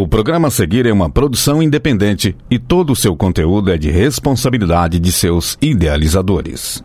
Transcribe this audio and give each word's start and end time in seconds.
O 0.00 0.08
programa 0.08 0.48
a 0.48 0.50
seguir 0.50 0.86
é 0.86 0.92
uma 0.94 1.10
produção 1.10 1.62
independente 1.62 2.34
e 2.50 2.58
todo 2.58 2.90
o 2.90 2.96
seu 2.96 3.14
conteúdo 3.14 3.70
é 3.70 3.76
de 3.76 3.90
responsabilidade 3.90 4.98
de 4.98 5.12
seus 5.12 5.58
idealizadores. 5.60 6.82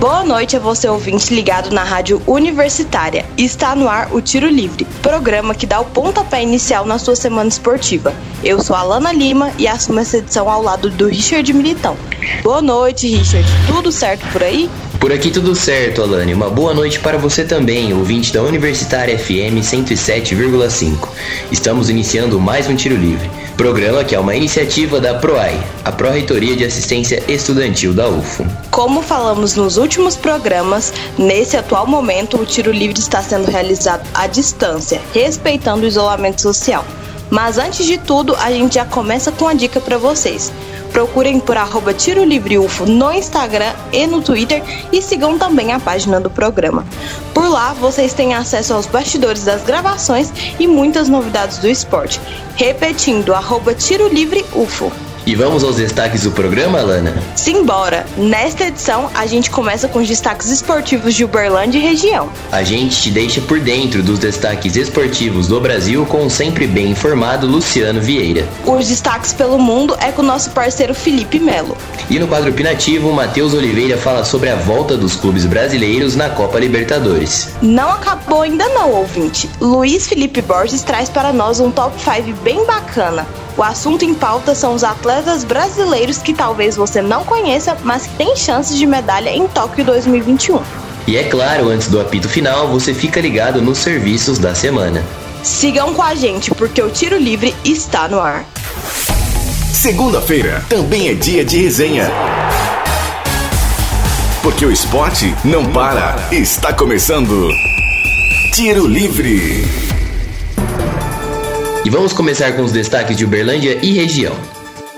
Boa 0.00 0.24
noite 0.24 0.56
a 0.56 0.58
você 0.58 0.88
ouvinte 0.88 1.34
ligado 1.34 1.70
na 1.70 1.84
Rádio 1.84 2.22
Universitária. 2.26 3.26
Está 3.36 3.76
no 3.76 3.90
ar 3.90 4.10
o 4.10 4.22
Tiro 4.22 4.48
Livre, 4.48 4.86
programa 5.02 5.54
que 5.54 5.66
dá 5.66 5.80
o 5.80 5.84
pontapé 5.84 6.42
inicial 6.42 6.86
na 6.86 6.98
sua 6.98 7.14
semana 7.14 7.50
esportiva. 7.50 8.14
Eu 8.42 8.62
sou 8.62 8.74
a 8.74 8.82
Lana 8.82 9.12
Lima 9.12 9.52
e 9.58 9.68
assumo 9.68 10.00
essa 10.00 10.16
edição 10.16 10.48
ao 10.48 10.62
lado 10.62 10.88
do 10.88 11.08
Richard 11.08 11.52
Militão. 11.52 11.94
Boa 12.42 12.62
noite, 12.62 13.06
Richard. 13.06 13.46
Tudo 13.66 13.92
certo 13.92 14.26
por 14.32 14.42
aí? 14.42 14.70
Por 15.02 15.12
aqui 15.12 15.32
tudo 15.32 15.52
certo, 15.56 16.00
Alane. 16.00 16.32
Uma 16.32 16.48
boa 16.48 16.72
noite 16.72 17.00
para 17.00 17.18
você 17.18 17.42
também, 17.42 17.92
ouvinte 17.92 18.32
da 18.32 18.40
Universitária 18.40 19.18
FM 19.18 19.58
107,5. 19.60 21.08
Estamos 21.50 21.90
iniciando 21.90 22.38
mais 22.38 22.68
um 22.68 22.76
Tiro 22.76 22.94
Livre, 22.94 23.28
programa 23.56 24.04
que 24.04 24.14
é 24.14 24.20
uma 24.20 24.36
iniciativa 24.36 25.00
da 25.00 25.14
PROAI, 25.14 25.60
a 25.84 25.90
Pró-Reitoria 25.90 26.54
de 26.54 26.64
Assistência 26.64 27.20
Estudantil 27.26 27.92
da 27.92 28.08
UFO. 28.08 28.46
Como 28.70 29.02
falamos 29.02 29.56
nos 29.56 29.76
últimos 29.76 30.16
programas, 30.16 30.94
nesse 31.18 31.56
atual 31.56 31.84
momento 31.84 32.40
o 32.40 32.46
Tiro 32.46 32.70
Livre 32.70 33.00
está 33.00 33.20
sendo 33.20 33.50
realizado 33.50 34.08
à 34.14 34.28
distância, 34.28 35.00
respeitando 35.12 35.82
o 35.82 35.88
isolamento 35.88 36.40
social. 36.40 36.86
Mas 37.32 37.56
antes 37.56 37.86
de 37.86 37.96
tudo, 37.96 38.36
a 38.36 38.52
gente 38.52 38.74
já 38.74 38.84
começa 38.84 39.32
com 39.32 39.48
a 39.48 39.54
dica 39.54 39.80
para 39.80 39.96
vocês. 39.96 40.52
Procurem 40.92 41.40
por 41.40 41.56
arroba 41.56 41.94
Tiro 41.94 42.22
Livre 42.22 42.58
UFO 42.58 42.84
no 42.84 43.10
Instagram 43.10 43.72
e 43.90 44.06
no 44.06 44.20
Twitter 44.20 44.62
e 44.92 45.00
sigam 45.00 45.38
também 45.38 45.72
a 45.72 45.80
página 45.80 46.20
do 46.20 46.28
programa. 46.28 46.84
Por 47.32 47.48
lá, 47.48 47.72
vocês 47.72 48.12
têm 48.12 48.34
acesso 48.34 48.74
aos 48.74 48.84
bastidores 48.84 49.44
das 49.44 49.62
gravações 49.62 50.30
e 50.60 50.66
muitas 50.66 51.08
novidades 51.08 51.56
do 51.56 51.68
esporte. 51.68 52.20
Repetindo, 52.54 53.32
arroba 53.32 53.74
Tiro 53.74 54.08
Livre 54.08 54.44
UFO. 54.54 54.92
E 55.24 55.36
vamos 55.36 55.62
aos 55.62 55.76
destaques 55.76 56.24
do 56.24 56.32
programa, 56.32 56.80
Lana? 56.80 57.14
Simbora! 57.36 58.04
Nesta 58.16 58.64
edição, 58.64 59.08
a 59.14 59.24
gente 59.24 59.52
começa 59.52 59.86
com 59.86 60.00
os 60.00 60.08
destaques 60.08 60.48
esportivos 60.48 61.14
de 61.14 61.24
Uberlândia 61.24 61.78
e 61.78 61.80
região. 61.80 62.28
A 62.50 62.64
gente 62.64 63.00
te 63.00 63.08
deixa 63.08 63.40
por 63.40 63.60
dentro 63.60 64.02
dos 64.02 64.18
destaques 64.18 64.74
esportivos 64.74 65.46
do 65.46 65.60
Brasil 65.60 66.04
com 66.06 66.26
o 66.26 66.30
sempre 66.30 66.66
bem 66.66 66.90
informado 66.90 67.46
Luciano 67.46 68.00
Vieira. 68.00 68.48
Os 68.66 68.88
destaques 68.88 69.32
pelo 69.32 69.60
mundo 69.60 69.96
é 70.00 70.10
com 70.10 70.22
o 70.22 70.24
nosso 70.24 70.50
parceiro 70.50 70.92
Felipe 70.92 71.38
Melo. 71.38 71.76
E 72.10 72.18
no 72.18 72.26
quadro 72.26 72.50
opinativo, 72.50 73.12
Matheus 73.12 73.54
Oliveira 73.54 73.96
fala 73.96 74.24
sobre 74.24 74.48
a 74.48 74.56
volta 74.56 74.96
dos 74.96 75.14
clubes 75.14 75.46
brasileiros 75.46 76.16
na 76.16 76.30
Copa 76.30 76.58
Libertadores. 76.58 77.50
Não 77.62 77.90
acabou 77.90 78.42
ainda 78.42 78.68
não, 78.70 78.90
ouvinte. 78.90 79.48
Luiz 79.60 80.08
Felipe 80.08 80.42
Borges 80.42 80.82
traz 80.82 81.08
para 81.08 81.32
nós 81.32 81.60
um 81.60 81.70
top 81.70 81.94
5 82.02 82.36
bem 82.42 82.66
bacana. 82.66 83.24
O 83.56 83.62
assunto 83.62 84.04
em 84.04 84.14
pauta 84.14 84.54
são 84.54 84.74
os 84.74 84.82
atletas 84.82 85.44
brasileiros 85.44 86.18
que 86.18 86.32
talvez 86.32 86.74
você 86.74 87.02
não 87.02 87.24
conheça, 87.24 87.76
mas 87.84 88.06
que 88.06 88.16
têm 88.16 88.34
chances 88.34 88.76
de 88.78 88.86
medalha 88.86 89.30
em 89.30 89.46
Tóquio 89.46 89.84
2021. 89.84 90.60
E 91.06 91.16
é 91.16 91.24
claro, 91.24 91.68
antes 91.68 91.88
do 91.88 92.00
apito 92.00 92.28
final, 92.28 92.68
você 92.68 92.94
fica 92.94 93.20
ligado 93.20 93.60
nos 93.60 93.78
serviços 93.78 94.38
da 94.38 94.54
semana. 94.54 95.04
Sigam 95.42 95.92
com 95.92 96.02
a 96.02 96.14
gente, 96.14 96.50
porque 96.52 96.80
o 96.80 96.88
Tiro 96.88 97.18
Livre 97.18 97.54
está 97.64 98.08
no 98.08 98.20
ar. 98.20 98.44
Segunda-feira 99.72 100.64
também 100.68 101.08
é 101.08 101.14
dia 101.14 101.44
de 101.44 101.58
resenha. 101.60 102.08
Porque 104.42 104.64
o 104.64 104.72
esporte 104.72 105.34
não 105.44 105.66
para. 105.72 106.16
Está 106.30 106.72
começando. 106.72 107.48
Tiro 108.54 108.86
Livre. 108.86 110.01
E 111.84 111.90
vamos 111.90 112.12
começar 112.12 112.54
com 112.54 112.62
os 112.62 112.70
destaques 112.70 113.16
de 113.16 113.24
Uberlândia 113.24 113.76
e 113.82 113.92
região. 113.92 114.36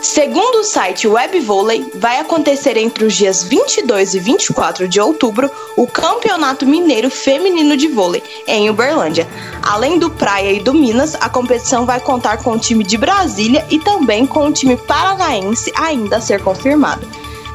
Segundo 0.03 0.57
o 0.57 0.65
site 0.65 1.09
Web 1.09 1.41
Vôlei, 1.41 1.91
vai 1.95 2.21
acontecer 2.21 2.77
entre 2.77 3.07
os 3.07 3.15
dias 3.15 3.43
22 3.43 4.13
e 4.13 4.21
24 4.21 4.87
de 4.87 5.01
outubro 5.01 5.51
o 5.79 5.87
Campeonato 5.87 6.67
Mineiro 6.67 7.09
Feminino 7.09 7.75
de 7.75 7.89
Vôlei 7.89 8.23
em 8.47 8.69
Uberlândia. 8.69 9.27
Além 9.63 9.99
do 9.99 10.11
Praia 10.11 10.53
e 10.53 10.61
do 10.61 10.75
Minas, 10.75 11.15
a 11.15 11.27
competição 11.31 11.87
vai 11.87 12.01
contar 12.01 12.37
com 12.43 12.53
o 12.53 12.59
time 12.59 12.85
de 12.85 12.99
Brasília 12.99 13.65
e 13.71 13.79
também 13.79 14.27
com 14.27 14.47
o 14.47 14.53
time 14.53 14.77
paranaense 14.77 15.73
ainda 15.75 16.19
a 16.19 16.21
ser 16.21 16.43
confirmado. 16.43 17.09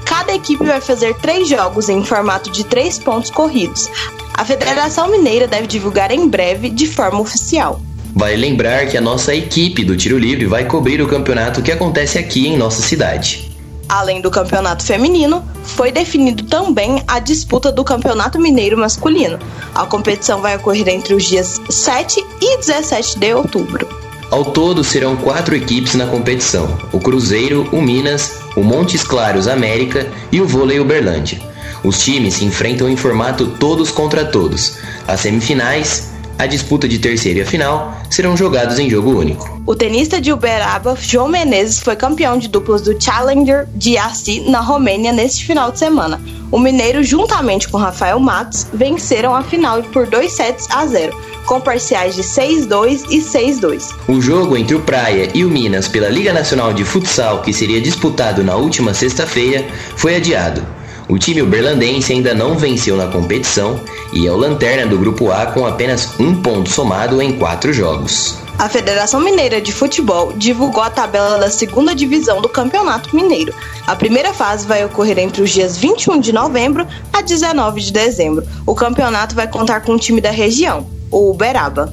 Cada 0.05 0.33
equipe 0.33 0.65
vai 0.65 0.81
fazer 0.81 1.15
três 1.17 1.47
jogos 1.47 1.87
em 1.87 2.03
formato 2.03 2.49
de 2.49 2.63
três 2.63 2.97
pontos 2.97 3.29
corridos. 3.29 3.87
A 4.33 4.43
Federação 4.43 5.07
Mineira 5.07 5.47
deve 5.47 5.67
divulgar 5.67 6.09
em 6.09 6.27
breve 6.27 6.71
de 6.71 6.87
forma 6.87 7.19
oficial. 7.19 7.79
Vale 8.19 8.35
lembrar 8.35 8.85
que 8.87 8.97
a 8.97 9.01
nossa 9.01 9.33
equipe 9.33 9.85
do 9.85 9.95
Tiro 9.95 10.17
Livre 10.17 10.45
vai 10.45 10.65
cobrir 10.65 11.01
o 11.01 11.07
campeonato 11.07 11.61
que 11.61 11.71
acontece 11.71 12.17
aqui 12.17 12.49
em 12.49 12.57
nossa 12.57 12.81
cidade. 12.81 13.49
Além 13.87 14.19
do 14.19 14.29
campeonato 14.29 14.83
feminino, 14.83 15.41
foi 15.63 15.89
definido 15.89 16.43
também 16.43 17.01
a 17.07 17.19
disputa 17.19 17.71
do 17.71 17.81
Campeonato 17.81 18.37
Mineiro 18.37 18.77
masculino. 18.77 19.39
A 19.73 19.85
competição 19.85 20.41
vai 20.41 20.57
ocorrer 20.57 20.89
entre 20.89 21.13
os 21.13 21.23
dias 21.23 21.61
7 21.69 22.21
e 22.41 22.57
17 22.57 23.17
de 23.17 23.33
outubro. 23.33 23.87
Ao 24.29 24.43
todo 24.43 24.83
serão 24.83 25.15
quatro 25.15 25.55
equipes 25.55 25.95
na 25.95 26.05
competição: 26.05 26.77
o 26.91 26.99
Cruzeiro, 26.99 27.69
o 27.71 27.81
Minas, 27.81 28.33
o 28.53 28.61
Montes 28.61 29.01
Claros 29.01 29.47
América 29.47 30.05
e 30.29 30.41
o 30.41 30.45
Vôlei 30.45 30.81
Uberlândia. 30.81 31.39
Os 31.85 32.03
times 32.03 32.33
se 32.33 32.43
enfrentam 32.43 32.89
em 32.89 32.97
formato 32.97 33.47
todos 33.57 33.91
contra 33.91 34.25
todos. 34.25 34.73
As 35.07 35.21
semifinais 35.21 36.18
a 36.39 36.47
disputa 36.47 36.87
de 36.87 36.97
terceira 36.97 37.39
e 37.39 37.41
a 37.41 37.45
final 37.45 37.93
serão 38.09 38.35
jogados 38.35 38.79
em 38.79 38.89
jogo 38.89 39.11
único. 39.11 39.61
O 39.67 39.75
tenista 39.75 40.21
de 40.21 40.31
Uberaba, 40.31 40.97
João 40.99 41.27
Menezes, 41.27 41.81
foi 41.81 41.97
campeão 41.97 42.37
de 42.37 42.47
duplas 42.47 42.81
do 42.81 42.99
Challenger 42.99 43.67
de 43.75 43.97
Assi 43.97 44.49
na 44.49 44.61
Romênia 44.61 45.11
neste 45.11 45.45
final 45.45 45.69
de 45.69 45.77
semana. 45.77 46.19
O 46.49 46.57
mineiro, 46.57 47.03
juntamente 47.03 47.67
com 47.67 47.77
Rafael 47.77 48.19
Matos, 48.19 48.65
venceram 48.73 49.35
a 49.35 49.43
final 49.43 49.83
por 49.83 50.07
2 50.07 50.31
sets 50.31 50.65
a 50.71 50.85
0, 50.85 51.15
com 51.45 51.59
parciais 51.59 52.15
de 52.15 52.23
6-2 52.23 53.05
e 53.09 53.17
6-2. 53.17 53.93
O 54.07 54.21
jogo 54.21 54.55
entre 54.55 54.75
o 54.75 54.79
Praia 54.79 55.29
e 55.33 55.43
o 55.43 55.49
Minas 55.49 55.89
pela 55.89 56.07
Liga 56.07 56.31
Nacional 56.31 56.73
de 56.73 56.85
Futsal, 56.85 57.41
que 57.41 57.51
seria 57.51 57.81
disputado 57.81 58.43
na 58.45 58.55
última 58.55 58.93
sexta-feira, 58.93 59.67
foi 59.97 60.15
adiado. 60.15 60.78
O 61.09 61.17
time 61.17 61.41
uberlandense 61.41 62.13
ainda 62.13 62.35
não 62.35 62.55
venceu 62.55 62.95
na 62.95 63.07
competição 63.07 63.79
e 64.13 64.27
é 64.27 64.31
o 64.31 64.37
lanterna 64.37 64.85
do 64.85 64.99
Grupo 64.99 65.31
A 65.31 65.47
com 65.47 65.65
apenas 65.65 66.07
um 66.19 66.39
ponto 66.39 66.69
somado 66.69 67.19
em 67.19 67.35
quatro 67.35 67.73
jogos. 67.73 68.37
A 68.59 68.69
Federação 68.69 69.19
Mineira 69.19 69.59
de 69.59 69.71
Futebol 69.71 70.33
divulgou 70.33 70.83
a 70.83 70.89
tabela 70.91 71.39
da 71.39 71.49
segunda 71.49 71.95
divisão 71.95 72.41
do 72.41 72.47
Campeonato 72.47 73.15
Mineiro. 73.15 73.51
A 73.87 73.95
primeira 73.95 74.35
fase 74.35 74.67
vai 74.67 74.85
ocorrer 74.85 75.17
entre 75.17 75.41
os 75.41 75.49
dias 75.49 75.77
21 75.77 76.19
de 76.19 76.31
novembro 76.31 76.85
a 77.11 77.23
19 77.23 77.81
de 77.81 77.91
dezembro. 77.91 78.45
O 78.63 78.75
campeonato 78.75 79.33
vai 79.33 79.47
contar 79.47 79.81
com 79.81 79.93
o 79.93 79.99
time 79.99 80.21
da 80.21 80.29
região, 80.29 80.85
o 81.09 81.31
Uberaba. 81.31 81.91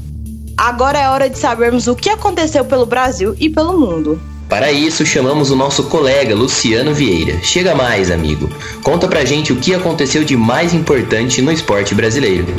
Agora 0.58 0.98
é 0.98 1.08
hora 1.08 1.30
de 1.30 1.38
sabermos 1.38 1.86
o 1.86 1.96
que 1.96 2.10
aconteceu 2.10 2.66
pelo 2.66 2.84
Brasil 2.84 3.34
e 3.40 3.48
pelo 3.48 3.78
mundo. 3.78 4.20
Para 4.48 4.70
isso, 4.70 5.04
chamamos 5.04 5.50
o 5.50 5.56
nosso 5.56 5.84
colega 5.84 6.32
Luciano 6.32 6.94
Vieira. 6.94 7.42
Chega 7.42 7.74
mais, 7.74 8.12
amigo. 8.12 8.48
Conta 8.80 9.08
pra 9.08 9.24
gente 9.24 9.52
o 9.52 9.56
que 9.56 9.74
aconteceu 9.74 10.22
de 10.22 10.36
mais 10.36 10.72
importante 10.72 11.42
no 11.42 11.50
esporte 11.50 11.96
brasileiro. 11.96 12.54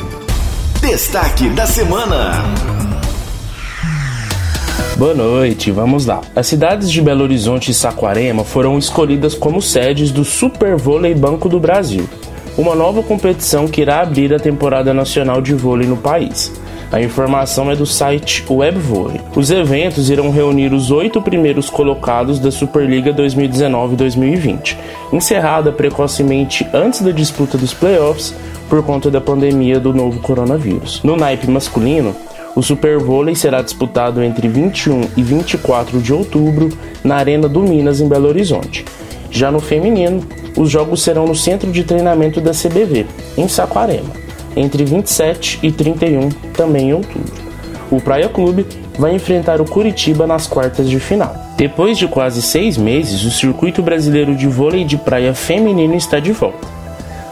Destaque 0.82 1.48
da 1.48 1.66
semana. 1.66 2.44
Boa 4.98 5.14
noite, 5.14 5.70
vamos 5.70 6.04
lá. 6.04 6.20
As 6.36 6.46
cidades 6.46 6.90
de 6.90 7.00
Belo 7.00 7.22
Horizonte 7.22 7.70
e 7.70 7.74
Saquarema 7.74 8.44
foram 8.44 8.76
escolhidas 8.78 9.34
como 9.34 9.62
sedes 9.62 10.10
do 10.10 10.26
Super 10.26 10.76
Vôlei 10.76 11.14
Banco 11.14 11.48
do 11.48 11.58
Brasil, 11.58 12.06
uma 12.56 12.74
nova 12.74 13.02
competição 13.02 13.66
que 13.66 13.80
irá 13.80 14.00
abrir 14.02 14.34
a 14.34 14.38
temporada 14.38 14.92
nacional 14.92 15.40
de 15.40 15.54
vôlei 15.54 15.88
no 15.88 15.96
país. 15.96 16.52
A 16.90 17.02
informação 17.02 17.70
é 17.70 17.76
do 17.76 17.84
site 17.84 18.42
WebVolley. 18.48 19.20
Os 19.36 19.50
eventos 19.50 20.08
irão 20.08 20.30
reunir 20.30 20.72
os 20.72 20.90
oito 20.90 21.20
primeiros 21.20 21.68
colocados 21.68 22.38
da 22.38 22.50
Superliga 22.50 23.12
2019-2020, 23.12 24.74
encerrada 25.12 25.70
precocemente 25.70 26.66
antes 26.72 27.02
da 27.02 27.10
disputa 27.10 27.58
dos 27.58 27.74
playoffs 27.74 28.34
por 28.70 28.82
conta 28.82 29.10
da 29.10 29.20
pandemia 29.20 29.78
do 29.78 29.92
novo 29.92 30.20
coronavírus. 30.20 31.02
No 31.02 31.14
naipe 31.14 31.50
masculino, 31.50 32.16
o 32.56 32.62
Super 32.62 32.98
Vôlei 32.98 33.34
será 33.34 33.60
disputado 33.60 34.22
entre 34.22 34.48
21 34.48 35.10
e 35.14 35.22
24 35.22 36.00
de 36.00 36.14
outubro 36.14 36.70
na 37.04 37.16
Arena 37.16 37.48
do 37.50 37.60
Minas, 37.60 38.00
em 38.00 38.08
Belo 38.08 38.28
Horizonte. 38.28 38.86
Já 39.30 39.50
no 39.50 39.60
feminino, 39.60 40.26
os 40.56 40.70
jogos 40.70 41.02
serão 41.02 41.26
no 41.26 41.34
Centro 41.34 41.70
de 41.70 41.84
Treinamento 41.84 42.40
da 42.40 42.52
CBV, 42.52 43.04
em 43.36 43.46
Saquarema 43.46 44.27
entre 44.58 44.84
27 44.84 45.60
e 45.62 45.70
31, 45.70 46.28
também 46.52 46.90
em 46.90 46.92
outubro. 46.94 47.32
O 47.90 48.00
Praia 48.00 48.28
Clube 48.28 48.66
vai 48.98 49.14
enfrentar 49.14 49.60
o 49.60 49.64
Curitiba 49.64 50.26
nas 50.26 50.46
quartas 50.46 50.88
de 50.88 50.98
final. 51.00 51.34
Depois 51.56 51.96
de 51.96 52.06
quase 52.06 52.42
seis 52.42 52.76
meses, 52.76 53.24
o 53.24 53.30
circuito 53.30 53.82
brasileiro 53.82 54.34
de 54.34 54.46
vôlei 54.46 54.84
de 54.84 54.96
praia 54.96 55.34
feminino 55.34 55.94
está 55.94 56.20
de 56.20 56.32
volta. 56.32 56.66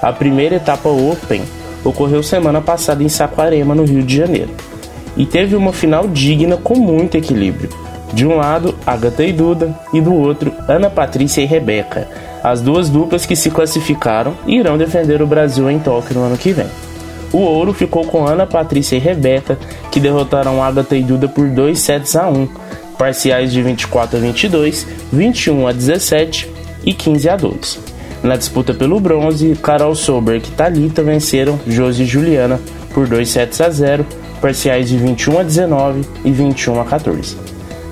A 0.01 0.13
primeira 0.13 0.57
etapa 0.57 0.89
Open 0.89 1.43
ocorreu 1.85 2.23
semana 2.23 2.61
passada 2.61 3.03
em 3.03 3.09
Saquarema, 3.09 3.75
no 3.75 3.85
Rio 3.85 4.03
de 4.03 4.17
Janeiro. 4.17 4.51
e 5.17 5.25
teve 5.25 5.57
uma 5.57 5.73
final 5.73 6.07
digna 6.07 6.59
com 6.59 6.75
muito 6.75 7.17
equilíbrio. 7.17 7.71
De 8.13 8.27
um 8.27 8.37
lado, 8.37 8.75
Agatha 8.87 9.25
e 9.25 9.33
Duda, 9.33 9.75
e 9.93 10.01
do 10.01 10.15
outro, 10.15 10.53
Ana 10.69 10.91
Patrícia 10.91 11.41
e 11.41 11.47
Rebeca, 11.47 12.07
as 12.43 12.61
duas 12.61 12.91
duplas 12.91 13.25
que 13.25 13.35
se 13.35 13.51
classificaram 13.51 14.35
irão 14.47 14.77
defender 14.77 15.23
o 15.23 15.27
Brasil 15.27 15.71
em 15.71 15.79
Tóquio 15.79 16.15
no 16.15 16.25
ano 16.25 16.37
que 16.37 16.53
vem. 16.53 16.67
O 17.33 17.39
ouro 17.39 17.73
ficou 17.73 18.05
com 18.05 18.27
Ana 18.27 18.47
Patrícia 18.47 18.97
e 18.97 19.01
Rebeca, 19.01 19.59
que 19.91 20.01
derrotaram 20.01 20.63
Agatha 20.63 20.97
e 20.97 21.03
Duda 21.03 21.29
por 21.29 21.49
2 21.49 21.79
sets 21.79 22.17
a 22.17 22.29
1, 22.29 22.49
parciais 22.99 23.53
de 23.53 23.63
24 23.63 24.17
a 24.17 24.21
22, 24.21 24.87
21 25.13 25.67
a 25.67 25.73
17 25.73 26.51
e 26.85 26.93
15 26.95 27.29
a 27.29 27.37
12. 27.37 27.79
Na 28.23 28.37
disputa 28.37 28.73
pelo 28.73 28.99
bronze, 28.99 29.57
Carol 29.63 29.95
Soberg 29.95 30.49
e 30.49 30.51
Thalita 30.53 31.03
venceram 31.03 31.61
Josi 31.67 32.05
e 32.05 32.07
Juliana 32.07 32.61
por 32.93 33.07
2 33.07 33.29
sets 33.29 33.61
a 33.61 33.69
0, 33.69 34.07
parciais 34.41 34.89
de 34.89 34.97
21 34.97 35.41
a 35.41 35.43
19 35.43 36.01
e 36.25 36.31
21 36.31 36.81
a 36.81 36.85
14. 36.85 37.37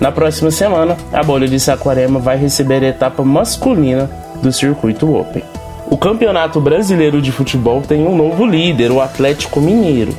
Na 0.00 0.10
próxima 0.10 0.50
semana, 0.50 0.96
a 1.12 1.22
bolha 1.22 1.46
de 1.46 1.60
Saquarema 1.60 2.18
vai 2.18 2.36
receber 2.36 2.82
a 2.82 2.88
etapa 2.88 3.22
masculina 3.22 4.10
do 4.42 4.52
circuito 4.52 5.14
Open. 5.14 5.53
O 5.86 5.98
Campeonato 5.98 6.60
Brasileiro 6.60 7.20
de 7.20 7.30
Futebol 7.30 7.82
tem 7.82 8.06
um 8.06 8.16
novo 8.16 8.46
líder, 8.46 8.90
o 8.90 9.02
Atlético 9.02 9.60
Mineiro. 9.60 10.14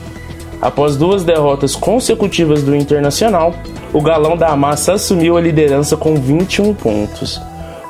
Após 0.62 0.96
duas 0.96 1.24
derrotas 1.24 1.76
consecutivas 1.76 2.62
do 2.62 2.76
Internacional, 2.76 3.54
o 3.92 4.02
Galão 4.02 4.38
da 4.38 4.56
Massa 4.56 4.94
assumiu 4.94 5.38
a 5.38 5.42
liderança 5.42 5.98
com 5.98 6.16
21 6.16 6.74
pontos. 6.76 7.42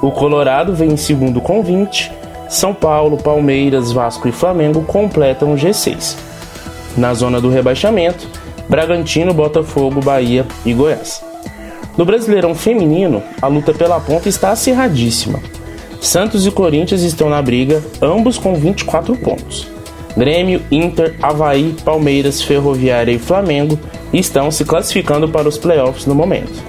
O 0.01 0.09
Colorado 0.09 0.73
vem 0.73 0.93
em 0.93 0.97
segundo 0.97 1.41
com 1.41 1.61
20. 1.61 2.11
São 2.47 2.73
Paulo, 2.73 3.17
Palmeiras, 3.17 3.91
Vasco 3.91 4.27
e 4.27 4.31
Flamengo 4.31 4.81
completam 4.83 5.53
o 5.53 5.57
G6. 5.57 6.15
Na 6.95 7.13
zona 7.13 7.41
do 7.41 7.49
rebaixamento, 7.49 8.27
Bragantino, 8.69 9.33
Botafogo, 9.33 9.99
Bahia 10.01 10.45
e 10.65 10.73
Goiás. 10.73 11.23
No 11.97 12.05
Brasileirão 12.05 12.55
Feminino, 12.55 13.21
a 13.41 13.47
luta 13.47 13.73
pela 13.73 13.99
ponta 13.99 14.29
está 14.29 14.51
acirradíssima. 14.51 15.39
Santos 16.05 16.45
e 16.45 16.51
Corinthians 16.51 17.01
estão 17.01 17.31
na 17.31 17.41
briga, 17.41 17.83
ambos 17.99 18.37
com 18.37 18.53
24 18.53 19.15
pontos. 19.17 19.67
Grêmio, 20.15 20.61
Inter, 20.71 21.15
Havaí, 21.19 21.75
Palmeiras, 21.83 22.43
Ferroviária 22.43 23.11
e 23.11 23.17
Flamengo 23.17 23.77
estão 24.13 24.51
se 24.51 24.63
classificando 24.63 25.27
para 25.27 25.49
os 25.49 25.57
playoffs 25.57 26.05
no 26.05 26.13
momento. 26.13 26.63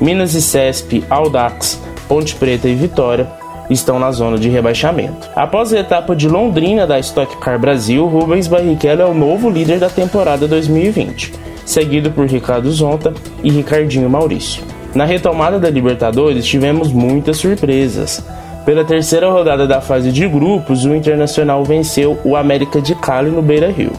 Minas 0.00 0.32
e 0.32 0.40
Cesp, 0.40 1.04
Audax, 1.10 1.78
Ponte 2.08 2.34
Preta 2.34 2.68
e 2.68 2.74
Vitória 2.74 3.30
estão 3.68 3.98
na 3.98 4.10
zona 4.12 4.38
de 4.38 4.48
rebaixamento. 4.48 5.28
Após 5.36 5.74
a 5.74 5.78
etapa 5.78 6.16
de 6.16 6.26
Londrina 6.26 6.86
da 6.86 6.98
Stock 6.98 7.36
Car 7.36 7.58
Brasil, 7.60 8.06
Rubens 8.06 8.48
Barrichello 8.48 9.02
é 9.02 9.06
o 9.06 9.14
novo 9.14 9.50
líder 9.50 9.78
da 9.78 9.90
temporada 9.90 10.48
2020, 10.48 11.34
seguido 11.66 12.10
por 12.10 12.26
Ricardo 12.26 12.72
Zonta 12.72 13.12
e 13.44 13.50
Ricardinho 13.50 14.08
Maurício. 14.08 14.64
Na 14.94 15.04
retomada 15.04 15.60
da 15.60 15.68
Libertadores, 15.68 16.46
tivemos 16.46 16.90
muitas 16.90 17.36
surpresas. 17.36 18.24
Pela 18.64 18.84
terceira 18.84 19.30
rodada 19.30 19.66
da 19.66 19.80
fase 19.80 20.12
de 20.12 20.28
grupos, 20.28 20.84
o 20.84 20.94
Internacional 20.94 21.64
venceu 21.64 22.18
o 22.24 22.36
América 22.36 22.80
de 22.80 22.94
Cali 22.94 23.30
no 23.30 23.42
Beira-Rio 23.42 23.92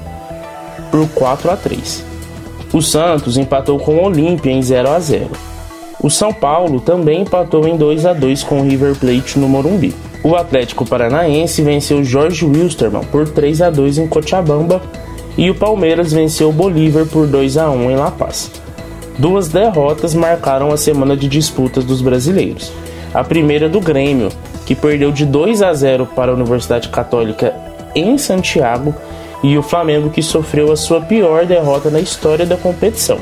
por 0.91 1.07
4 1.09 1.51
a 1.51 1.57
3. 1.57 2.05
O 2.73 2.81
Santos 2.81 3.37
empatou 3.37 3.79
com 3.79 3.95
o 3.95 4.03
Olímpia 4.03 4.51
em 4.51 4.61
0 4.61 4.89
a 4.89 4.99
0. 4.99 5.29
O 6.03 6.09
São 6.09 6.33
Paulo 6.33 6.79
também 6.79 7.21
empatou 7.21 7.67
em 7.67 7.77
2 7.77 8.05
a 8.05 8.13
2 8.13 8.43
com 8.43 8.59
o 8.59 8.63
River 8.63 8.95
Plate 8.95 9.39
no 9.39 9.47
Morumbi. 9.47 9.95
O 10.23 10.35
Atlético 10.35 10.85
Paranaense 10.85 11.61
venceu 11.61 12.03
Jorge 12.03 12.45
Wilstermann 12.45 13.03
por 13.05 13.27
3 13.27 13.61
a 13.63 13.69
2 13.69 13.97
em 13.99 14.07
Cochabamba 14.07 14.81
e 15.37 15.49
o 15.49 15.55
Palmeiras 15.55 16.11
venceu 16.11 16.49
o 16.49 16.53
Bolívar 16.53 17.05
por 17.05 17.25
2 17.25 17.57
a 17.57 17.69
1 17.71 17.91
em 17.91 17.95
La 17.95 18.11
Paz. 18.11 18.51
Duas 19.17 19.47
derrotas 19.47 20.13
marcaram 20.13 20.71
a 20.71 20.77
semana 20.77 21.15
de 21.15 21.27
disputas 21.27 21.83
dos 21.83 22.01
brasileiros. 22.01 22.71
A 23.13 23.23
primeira 23.23 23.67
do 23.67 23.79
Grêmio, 23.79 24.29
que 24.71 24.75
perdeu 24.75 25.11
de 25.11 25.25
2 25.25 25.61
a 25.61 25.73
0 25.73 26.05
para 26.15 26.31
a 26.31 26.33
Universidade 26.33 26.87
Católica 26.87 27.53
em 27.93 28.17
Santiago, 28.17 28.95
e 29.43 29.57
o 29.57 29.61
Flamengo 29.61 30.09
que 30.09 30.23
sofreu 30.23 30.71
a 30.71 30.77
sua 30.77 31.01
pior 31.01 31.45
derrota 31.45 31.89
na 31.89 31.99
história 31.99 32.45
da 32.45 32.55
competição. 32.55 33.19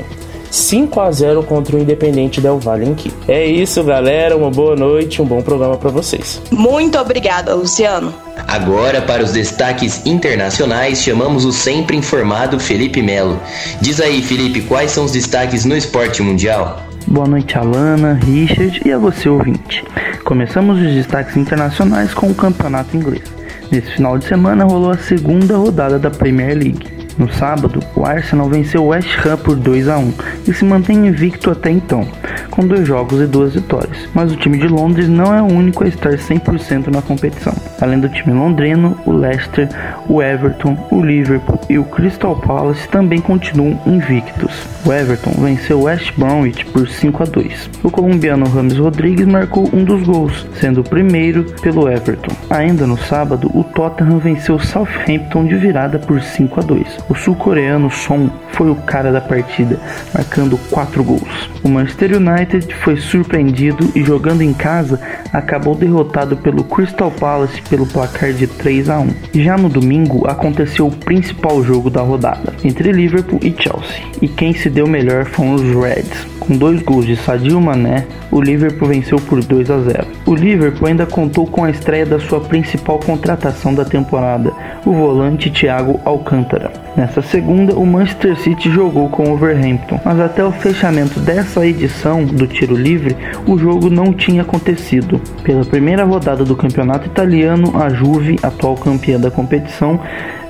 5 0.48 1.00
a 1.00 1.10
0 1.10 1.42
contra 1.42 1.76
o 1.76 1.80
Independente 1.80 2.40
Del 2.40 2.60
Valle 2.60 2.88
em 2.88 2.94
Quito. 2.94 3.16
É 3.26 3.44
isso, 3.44 3.82
galera. 3.82 4.36
Uma 4.36 4.50
boa 4.50 4.76
noite, 4.76 5.20
um 5.20 5.24
bom 5.24 5.42
programa 5.42 5.76
para 5.76 5.90
vocês. 5.90 6.40
Muito 6.52 6.96
obrigada, 6.96 7.52
Luciano. 7.52 8.14
Agora, 8.46 9.02
para 9.02 9.24
os 9.24 9.32
destaques 9.32 10.06
internacionais, 10.06 11.02
chamamos 11.02 11.44
o 11.44 11.50
sempre 11.50 11.96
informado 11.96 12.60
Felipe 12.60 13.02
Melo. 13.02 13.40
Diz 13.80 14.00
aí, 14.00 14.22
Felipe, 14.22 14.60
quais 14.62 14.92
são 14.92 15.04
os 15.04 15.10
destaques 15.10 15.64
no 15.64 15.76
esporte 15.76 16.22
mundial? 16.22 16.89
Boa 17.06 17.26
noite, 17.26 17.58
Alana, 17.58 18.12
Richard 18.12 18.80
e 18.84 18.92
a 18.92 18.98
você, 18.98 19.28
ouvinte. 19.28 19.84
Começamos 20.24 20.78
os 20.78 20.94
destaques 20.94 21.36
internacionais 21.36 22.14
com 22.14 22.30
o 22.30 22.34
campeonato 22.34 22.96
inglês. 22.96 23.24
Nesse 23.70 23.92
final 23.92 24.16
de 24.16 24.26
semana 24.26 24.64
rolou 24.64 24.90
a 24.90 24.98
segunda 24.98 25.56
rodada 25.56 25.98
da 25.98 26.10
Premier 26.10 26.56
League. 26.56 26.99
No 27.18 27.30
sábado, 27.32 27.80
o 27.94 28.04
Arsenal 28.04 28.48
venceu 28.48 28.84
o 28.84 28.88
West 28.88 29.08
Ham 29.24 29.36
por 29.36 29.56
2 29.56 29.88
a 29.88 29.98
1 29.98 30.12
e 30.48 30.54
se 30.54 30.64
mantém 30.64 31.06
invicto 31.06 31.50
até 31.50 31.70
então, 31.70 32.06
com 32.50 32.66
dois 32.66 32.86
jogos 32.86 33.20
e 33.20 33.26
duas 33.26 33.54
vitórias. 33.54 34.08
Mas 34.14 34.32
o 34.32 34.36
time 34.36 34.58
de 34.58 34.68
Londres 34.68 35.08
não 35.08 35.34
é 35.34 35.42
o 35.42 35.46
único 35.46 35.84
a 35.84 35.88
estar 35.88 36.12
100% 36.12 36.88
na 36.88 37.02
competição. 37.02 37.54
Além 37.80 38.00
do 38.00 38.08
time 38.08 38.32
londrino, 38.32 38.96
o 39.06 39.12
Leicester, 39.12 39.68
o 40.08 40.22
Everton, 40.22 40.76
o 40.90 41.00
Liverpool 41.00 41.60
e 41.68 41.78
o 41.78 41.84
Crystal 41.84 42.36
Palace 42.36 42.88
também 42.88 43.20
continuam 43.20 43.80
invictos. 43.86 44.66
O 44.84 44.92
Everton 44.92 45.32
venceu 45.38 45.80
o 45.80 45.82
West 45.84 46.12
Bromwich 46.16 46.64
por 46.66 46.88
5 46.88 47.22
a 47.22 47.26
2. 47.26 47.70
O 47.82 47.90
colombiano 47.90 48.48
Rames 48.48 48.76
Rodrigues 48.76 49.26
marcou 49.26 49.68
um 49.72 49.84
dos 49.84 50.02
gols, 50.02 50.46
sendo 50.58 50.80
o 50.80 50.84
primeiro 50.84 51.44
pelo 51.62 51.88
Everton. 51.88 52.34
Ainda 52.50 52.86
no 52.86 52.98
sábado, 52.98 53.50
o 53.54 53.64
Tottenham 53.64 54.18
venceu 54.18 54.56
o 54.56 54.60
Southampton 54.60 55.46
de 55.46 55.56
virada 55.56 55.98
por 55.98 56.20
5 56.20 56.60
a 56.60 56.62
2. 56.62 56.98
O 57.08 57.14
sul-coreano 57.14 57.90
Son 57.90 58.30
foi 58.52 58.70
o 58.70 58.76
cara 58.76 59.10
da 59.10 59.20
partida, 59.20 59.78
marcando 60.14 60.58
4 60.70 61.02
gols. 61.02 61.50
O 61.62 61.68
Manchester 61.68 62.16
United 62.16 62.74
foi 62.76 62.96
surpreendido 62.96 63.90
e 63.94 64.02
jogando 64.02 64.42
em 64.42 64.52
casa 64.52 65.00
acabou 65.32 65.74
derrotado 65.74 66.36
pelo 66.36 66.64
Crystal 66.64 67.10
Palace 67.10 67.62
pelo 67.62 67.86
placar 67.86 68.32
de 68.32 68.46
3 68.46 68.88
a 68.88 68.98
1. 68.98 69.08
Já 69.34 69.56
no 69.56 69.68
domingo 69.68 70.28
aconteceu 70.28 70.86
o 70.86 70.92
principal 70.92 71.62
jogo 71.62 71.90
da 71.90 72.02
rodada 72.02 72.52
entre 72.64 72.92
Liverpool 72.92 73.40
e 73.42 73.50
Chelsea, 73.50 74.02
e 74.20 74.28
quem 74.28 74.52
se 74.52 74.68
deu 74.68 74.86
melhor 74.86 75.24
foram 75.24 75.54
os 75.54 75.62
Reds. 75.62 76.26
Com 76.40 76.56
dois 76.56 76.82
gols 76.82 77.06
de 77.06 77.16
Sadio 77.16 77.60
Mané, 77.60 78.06
o 78.30 78.40
Liverpool 78.40 78.88
venceu 78.88 79.18
por 79.18 79.44
2 79.44 79.70
a 79.70 79.78
0. 79.78 80.06
O 80.26 80.34
Liverpool 80.34 80.88
ainda 80.88 81.06
contou 81.06 81.46
com 81.46 81.64
a 81.64 81.70
estreia 81.70 82.06
da 82.06 82.18
sua 82.18 82.40
principal 82.40 82.98
contratação 82.98 83.74
da 83.74 83.84
temporada, 83.84 84.52
o 84.84 84.92
volante 84.92 85.50
Thiago 85.50 86.00
Alcântara. 86.04 86.72
Nessa 86.96 87.22
segunda, 87.22 87.74
o 87.74 87.86
Manchester 87.86 88.36
City 88.36 88.70
jogou 88.70 89.08
com 89.08 89.22
o 89.22 89.26
Wolverhampton, 89.26 90.00
mas 90.04 90.18
até 90.18 90.44
o 90.44 90.50
fechamento 90.50 91.20
dessa 91.20 91.64
edição 91.64 92.24
do 92.24 92.46
tiro 92.46 92.74
livre, 92.74 93.16
o 93.46 93.56
jogo 93.56 93.88
não 93.88 94.12
tinha 94.12 94.42
acontecido. 94.42 95.20
Pela 95.44 95.64
primeira 95.64 96.04
rodada 96.04 96.44
do 96.44 96.56
campeonato 96.56 97.06
italiano, 97.06 97.80
a 97.80 97.88
Juve, 97.88 98.38
atual 98.42 98.74
campeã 98.74 99.20
da 99.20 99.30
competição, 99.30 100.00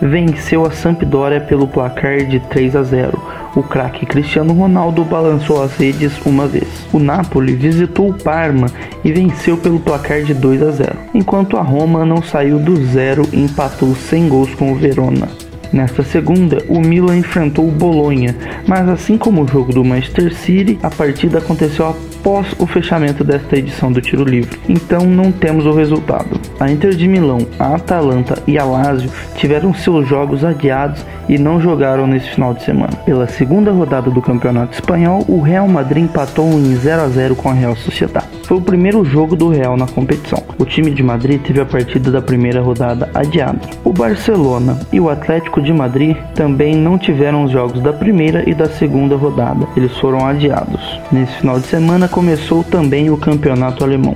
venceu 0.00 0.64
a 0.64 0.70
Sampdoria 0.70 1.40
pelo 1.40 1.68
placar 1.68 2.25
de 2.25 2.40
3 2.40 2.75
a 2.75 2.82
0. 2.82 3.23
O 3.54 3.62
craque 3.62 4.06
Cristiano 4.06 4.54
Ronaldo 4.54 5.04
balançou 5.04 5.62
as 5.62 5.76
redes 5.76 6.12
uma 6.25 6.47
vez. 6.47 6.87
O 6.92 6.99
Napoli 6.99 7.54
visitou 7.54 8.09
o 8.09 8.14
Parma 8.14 8.68
e 9.04 9.12
venceu 9.12 9.59
pelo 9.59 9.80
placar 9.80 10.23
de 10.23 10.32
2 10.32 10.62
a 10.62 10.70
0, 10.70 10.97
enquanto 11.12 11.59
a 11.59 11.62
Roma 11.62 12.06
não 12.06 12.23
saiu 12.23 12.59
do 12.59 12.76
zero 12.87 13.28
e 13.32 13.40
empatou 13.40 13.94
sem 13.94 14.28
gols 14.28 14.54
com 14.54 14.73
o 14.73 14.76
Verona. 14.76 15.28
Nesta 15.72 16.02
segunda, 16.02 16.58
o 16.68 16.80
Milan 16.80 17.18
enfrentou 17.18 17.68
o 17.68 17.70
Bolonha, 17.70 18.34
mas 18.66 18.88
assim 18.88 19.16
como 19.16 19.44
o 19.44 19.48
jogo 19.48 19.72
do 19.72 19.84
Manchester 19.84 20.34
City, 20.34 20.78
a 20.82 20.90
partida 20.90 21.38
aconteceu 21.38 21.86
após 22.20 22.54
o 22.58 22.66
fechamento 22.66 23.24
desta 23.24 23.56
edição 23.56 23.90
do 23.90 24.00
Tiro 24.00 24.24
Livre. 24.24 24.60
Então 24.68 25.06
não 25.06 25.32
temos 25.32 25.64
o 25.64 25.72
resultado. 25.72 26.38
A 26.60 26.70
Inter 26.70 26.94
de 26.94 27.08
Milão, 27.08 27.46
a 27.58 27.74
Atalanta 27.74 28.38
e 28.46 28.58
a 28.58 28.64
Lazio 28.64 29.10
tiveram 29.36 29.72
seus 29.72 30.06
jogos 30.06 30.44
adiados 30.44 31.04
e 31.28 31.38
não 31.38 31.60
jogaram 31.60 32.06
nesse 32.06 32.28
final 32.30 32.52
de 32.52 32.62
semana. 32.62 32.92
Pela 33.06 33.26
segunda 33.26 33.72
rodada 33.72 34.10
do 34.10 34.20
Campeonato 34.20 34.74
Espanhol, 34.74 35.24
o 35.28 35.40
Real 35.40 35.66
Madrid 35.66 36.04
empatou 36.04 36.46
em 36.52 36.74
0 36.76 37.02
a 37.02 37.08
0 37.08 37.36
com 37.36 37.48
a 37.48 37.54
Real 37.54 37.74
Sociedad. 37.76 38.24
Foi 38.50 38.58
o 38.58 38.62
primeiro 38.62 39.04
jogo 39.04 39.36
do 39.36 39.48
Real 39.48 39.76
na 39.76 39.86
competição. 39.86 40.42
O 40.58 40.64
time 40.64 40.90
de 40.90 41.04
Madrid 41.04 41.40
teve 41.40 41.60
a 41.60 41.64
partida 41.64 42.10
da 42.10 42.20
primeira 42.20 42.60
rodada 42.60 43.08
adiada. 43.14 43.60
O 43.84 43.92
Barcelona 43.92 44.80
e 44.92 44.98
o 44.98 45.08
Atlético 45.08 45.62
de 45.62 45.72
Madrid 45.72 46.16
também 46.34 46.74
não 46.74 46.98
tiveram 46.98 47.44
os 47.44 47.52
jogos 47.52 47.80
da 47.80 47.92
primeira 47.92 48.42
e 48.50 48.52
da 48.52 48.68
segunda 48.68 49.14
rodada. 49.14 49.68
Eles 49.76 49.96
foram 49.98 50.26
adiados. 50.26 51.00
Nesse 51.12 51.32
final 51.34 51.60
de 51.60 51.66
semana 51.68 52.08
começou 52.10 52.62
também 52.64 53.10
o 53.10 53.16
campeonato 53.16 53.84
alemão. 53.84 54.14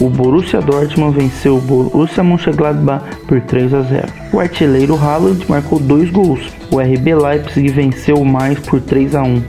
O 0.00 0.08
Borussia 0.08 0.60
Dortmund 0.60 1.18
venceu 1.18 1.56
o 1.56 1.60
Borussia 1.60 2.22
Mönchengladbach 2.22 3.04
por 3.26 3.40
3 3.40 3.74
a 3.74 3.82
0. 3.82 4.06
O 4.32 4.40
artilheiro 4.40 4.96
Haaland 4.96 5.44
marcou 5.48 5.78
dois 5.78 6.10
gols. 6.10 6.40
O 6.70 6.80
RB 6.80 7.14
Leipzig 7.14 7.68
venceu 7.70 8.24
mais 8.24 8.58
por 8.60 8.80
3 8.80 9.14
a 9.14 9.22
1 9.22 9.42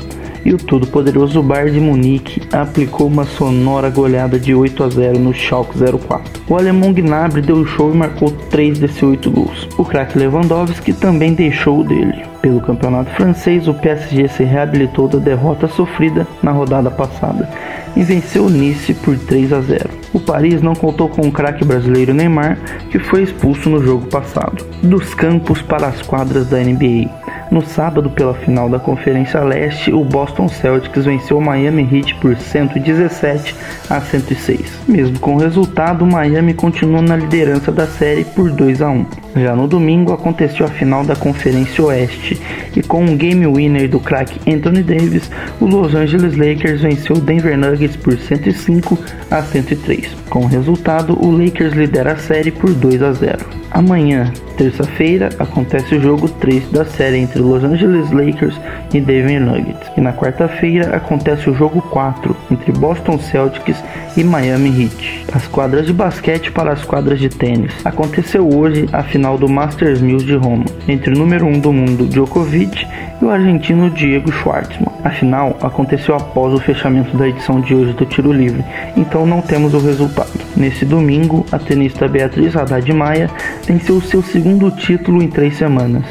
e 0.46 0.54
o 0.54 0.58
todo-poderoso 0.58 1.42
Bayern 1.42 1.72
de 1.72 1.80
Munique 1.80 2.42
aplicou 2.54 3.08
uma 3.08 3.26
sonora 3.26 3.90
goleada 3.90 4.40
de 4.40 4.54
8 4.54 4.84
a 4.84 4.90
0 4.90 5.20
no 5.20 5.34
Schalke 5.34 5.76
04. 5.78 6.44
O 6.48 6.56
alemão 6.56 6.94
Gnabry 6.94 7.42
deu 7.42 7.66
show 7.66 7.92
e 7.92 7.98
marcou 7.98 8.30
3 8.30 8.78
desses 8.78 9.02
8 9.02 9.32
gols. 9.32 9.68
O 9.76 9.84
craque 9.84 10.20
Lewandowski 10.20 10.94
também 10.94 11.34
deixou 11.34 11.80
o 11.80 11.84
dele. 11.84 12.24
Pelo 12.44 12.62
campeonato 12.62 13.10
francês, 13.16 13.68
o 13.68 13.74
PSG 13.74 14.28
se 14.28 14.44
reabilitou 14.44 15.08
da 15.08 15.18
derrota 15.18 15.68
sofrida 15.68 16.28
na 16.44 16.52
rodada 16.52 16.92
passada 16.92 17.50
e 17.96 18.04
venceu 18.04 18.46
o 18.46 18.50
Nice 18.50 18.94
por 18.94 19.18
3 19.18 19.52
a 19.52 19.62
0. 19.62 19.90
O 20.14 20.20
Paris 20.20 20.62
não 20.62 20.76
contou 20.76 21.10
com 21.10 21.28
o 21.28 21.32
craque 21.32 21.66
brasileiro 21.66 22.14
Neymar, 22.14 22.60
que 22.92 23.00
foi 23.00 23.24
expulso 23.24 23.70
no 23.70 23.84
jogo 23.84 24.06
passado. 24.08 24.64
Dos 24.84 25.16
campos 25.16 25.62
para 25.62 25.88
as 25.88 26.02
quadras 26.04 26.48
da 26.48 26.60
NBA. 26.60 27.10
No 27.52 27.62
sábado, 27.62 28.10
pela 28.10 28.34
final 28.34 28.70
da 28.70 28.80
Conferência 28.80 29.40
Leste, 29.42 29.94
o 29.94 30.04
Boston 30.04 30.48
Celtics 30.48 31.06
venceu 31.06 31.38
o 31.38 31.42
Miami 31.42 31.88
Heat 31.92 32.16
por 32.16 32.36
117 32.36 33.56
a 33.90 34.02
106. 34.02 34.80
Mesmo 34.88 35.20
com 35.20 35.36
o 35.36 35.40
resultado, 35.40 36.04
o 36.04 36.12
Miami 36.12 36.54
continua 36.54 37.02
na 37.02 37.16
liderança 37.16 37.72
da 37.72 37.86
série 37.86 38.26
por 38.26 38.52
2 38.52 38.82
a 38.82 38.90
1. 38.90 39.06
Já 39.38 39.56
no 39.56 39.68
domingo 39.68 40.14
aconteceu 40.14 40.66
a 40.66 40.70
final 40.70 41.04
da 41.04 41.16
Conferência 41.16 41.84
Oeste 41.84 42.42
e 42.76 42.82
com 42.82 43.04
um 43.04 43.16
game 43.16 43.46
winner 43.46 43.90
do 43.90 44.00
craque 44.00 44.40
Anthony 44.52 44.82
Davis, 44.82 45.30
o 45.60 45.66
Los 45.66 45.94
Angeles 45.94 46.36
Lakers 46.36 46.82
venceu 46.82 47.18
o 47.18 47.22
Denver 47.22 47.58
Nuggets 47.58 47.96
por 47.96 48.18
105 48.18 48.98
a 49.30 49.42
103. 49.42 50.16
Com 50.30 50.40
o 50.40 50.48
resultado, 50.48 51.18
o 51.22 51.32
Lakers 51.32 51.74
lidera 51.74 52.14
a 52.14 52.18
série 52.18 52.52
por 52.52 52.74
2 52.74 53.02
a 53.02 53.12
0. 53.12 53.46
Amanhã, 53.72 54.32
terça-feira, 54.56 55.30
acontece 55.38 55.96
o 55.96 56.02
jogo 56.02 56.28
3 56.28 56.72
da 56.72 56.86
série 56.86 57.18
entre 57.18 57.40
Los 57.40 57.64
Angeles 57.64 58.12
Lakers 58.12 58.60
e 58.94 59.00
Denver 59.00 59.42
Nuggets. 59.42 59.92
E 59.96 60.02
na 60.02 60.14
quarta-feira 60.14 60.96
acontece 60.96 61.50
o 61.50 61.54
jogo 61.54 61.82
4 61.82 62.36
entre 62.50 62.72
Boston 62.72 63.20
Celtics 63.20 63.84
e 64.18 64.24
Miami 64.24 64.84
Heat. 64.84 65.26
As 65.34 65.48
quadras 65.48 65.86
de 65.86 65.94
basquete 65.94 66.52
para 66.52 66.72
as 66.72 66.84
quadras 66.84 67.20
de 67.20 67.30
tênis. 67.30 67.74
Aconteceu 67.84 68.48
hoje 68.48 68.88
a 68.94 69.04
final 69.04 69.38
do 69.38 69.50
Masters 69.50 70.02
1000 70.02 70.18
de 70.18 70.36
Roma 70.36 70.66
entre 70.88 71.14
o 71.14 71.18
número 71.18 71.46
1 71.46 71.60
do 71.60 71.74
mundo 71.74 72.08
Djokovic 72.08 72.88
e 73.22 73.26
o 73.26 73.30
argentino 73.30 73.90
Diego 73.90 74.32
Schwartzman. 74.32 74.90
A 75.04 75.10
final 75.10 75.58
aconteceu 75.62 76.16
após 76.16 76.54
o 76.54 76.60
fechamento 76.60 77.16
da 77.18 77.28
edição 77.28 77.60
de 77.62 77.76
hoje 77.76 77.94
do 77.94 78.06
Tiro 78.06 78.32
Livre, 78.32 78.64
então 78.98 79.26
não 79.26 79.42
temos 79.42 79.74
o 79.74 79.80
resultado. 79.80 80.32
Nesse 80.56 80.86
domingo, 80.86 81.46
a 81.52 81.60
tenista 81.60 82.08
Beatriz 82.08 82.56
Haddad 82.56 82.92
Maia 82.94 83.30
venceu 83.68 84.02
seu 84.02 84.24
segundo 84.24 84.45
título 84.70 85.24
em 85.24 85.28
três 85.28 85.58
semanas. 85.58 86.06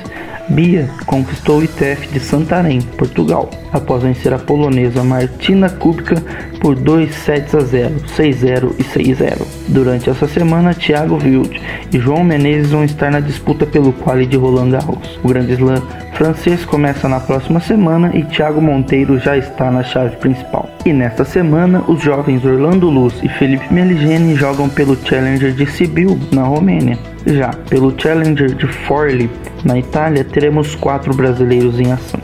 Bia 0.48 0.88
conquistou 1.06 1.58
o 1.58 1.64
ITF 1.64 2.08
de 2.12 2.20
Santarém, 2.20 2.80
Portugal, 2.80 3.50
após 3.72 4.02
vencer 4.02 4.32
a 4.32 4.38
polonesa 4.38 5.02
Martina 5.02 5.68
Kubka 5.68 6.22
por 6.60 6.74
2 6.74 7.14
sets 7.14 7.54
a 7.54 7.60
0, 7.60 7.94
6-0 8.16 8.72
e 8.78 8.84
6-0. 8.84 9.46
Durante 9.68 10.10
essa 10.10 10.26
semana, 10.26 10.74
Thiago 10.74 11.16
Wild 11.16 11.60
e 11.92 11.98
João 11.98 12.22
Menezes 12.22 12.70
vão 12.70 12.84
estar 12.84 13.10
na 13.10 13.20
disputa 13.20 13.66
pelo 13.66 13.92
quali 13.92 14.26
de 14.26 14.36
Roland 14.36 14.70
Garros. 14.70 15.18
O 15.22 15.28
Grande 15.28 15.52
Slam 15.52 15.82
francês 16.14 16.64
começa 16.64 17.08
na 17.08 17.18
próxima 17.20 17.58
semana 17.60 18.12
e 18.14 18.22
Thiago 18.22 18.60
Monteiro 18.60 19.18
já 19.18 19.36
está 19.36 19.70
na 19.70 19.82
chave 19.82 20.16
principal. 20.16 20.70
E 20.84 20.92
nesta 20.92 21.24
semana, 21.24 21.82
os 21.88 22.02
jovens 22.02 22.44
Orlando 22.44 22.88
Luz 22.88 23.14
e 23.22 23.28
Felipe 23.28 23.72
Meligeni 23.72 24.36
jogam 24.36 24.68
pelo 24.68 24.96
Challenger 24.96 25.52
de 25.52 25.66
Sibiu, 25.66 26.18
na 26.30 26.44
Romênia. 26.44 26.98
Já 27.26 27.50
pelo 27.68 27.94
Challenger 27.98 28.54
de 28.54 28.66
Forli, 28.66 29.30
na 29.64 29.78
Itália, 29.78 30.24
teremos 30.24 30.74
quatro 30.74 31.14
brasileiros 31.14 31.80
em 31.80 31.92
ação. 31.92 32.20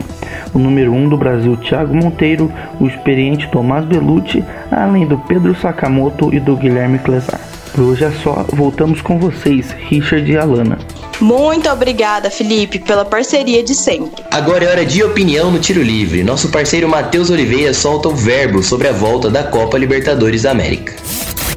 O 0.53 0.59
número 0.59 0.91
1 0.91 0.95
um 0.95 1.09
do 1.09 1.17
Brasil, 1.17 1.55
Thiago 1.57 1.95
Monteiro, 1.95 2.51
o 2.79 2.87
experiente 2.87 3.49
Tomás 3.51 3.85
Belucci, 3.85 4.43
além 4.69 5.05
do 5.07 5.17
Pedro 5.17 5.55
Sakamoto 5.55 6.33
e 6.33 6.39
do 6.39 6.55
Guilherme 6.55 6.99
Clesar. 6.99 7.39
Por 7.73 7.85
hoje 7.85 8.03
é 8.03 8.11
só, 8.11 8.45
voltamos 8.49 9.01
com 9.01 9.17
vocês, 9.17 9.71
Richard 9.71 10.29
e 10.29 10.37
Alana. 10.37 10.77
Muito 11.21 11.69
obrigada, 11.69 12.29
Felipe, 12.29 12.79
pela 12.79 13.05
parceria 13.05 13.63
de 13.63 13.73
sempre. 13.73 14.23
Agora 14.29 14.65
é 14.65 14.69
hora 14.69 14.85
de 14.85 15.01
opinião 15.03 15.51
no 15.51 15.59
Tiro 15.59 15.81
Livre. 15.81 16.23
Nosso 16.23 16.49
parceiro 16.49 16.89
Matheus 16.89 17.29
Oliveira 17.29 17.73
solta 17.73 18.09
o 18.09 18.15
verbo 18.15 18.61
sobre 18.61 18.89
a 18.89 18.91
volta 18.91 19.29
da 19.29 19.43
Copa 19.43 19.77
Libertadores 19.77 20.41
da 20.41 20.51
América. 20.51 20.93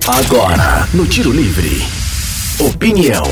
Agora, 0.06 0.86
no 0.92 1.06
Tiro 1.06 1.32
Livre. 1.32 1.82
Opinião. 2.60 3.24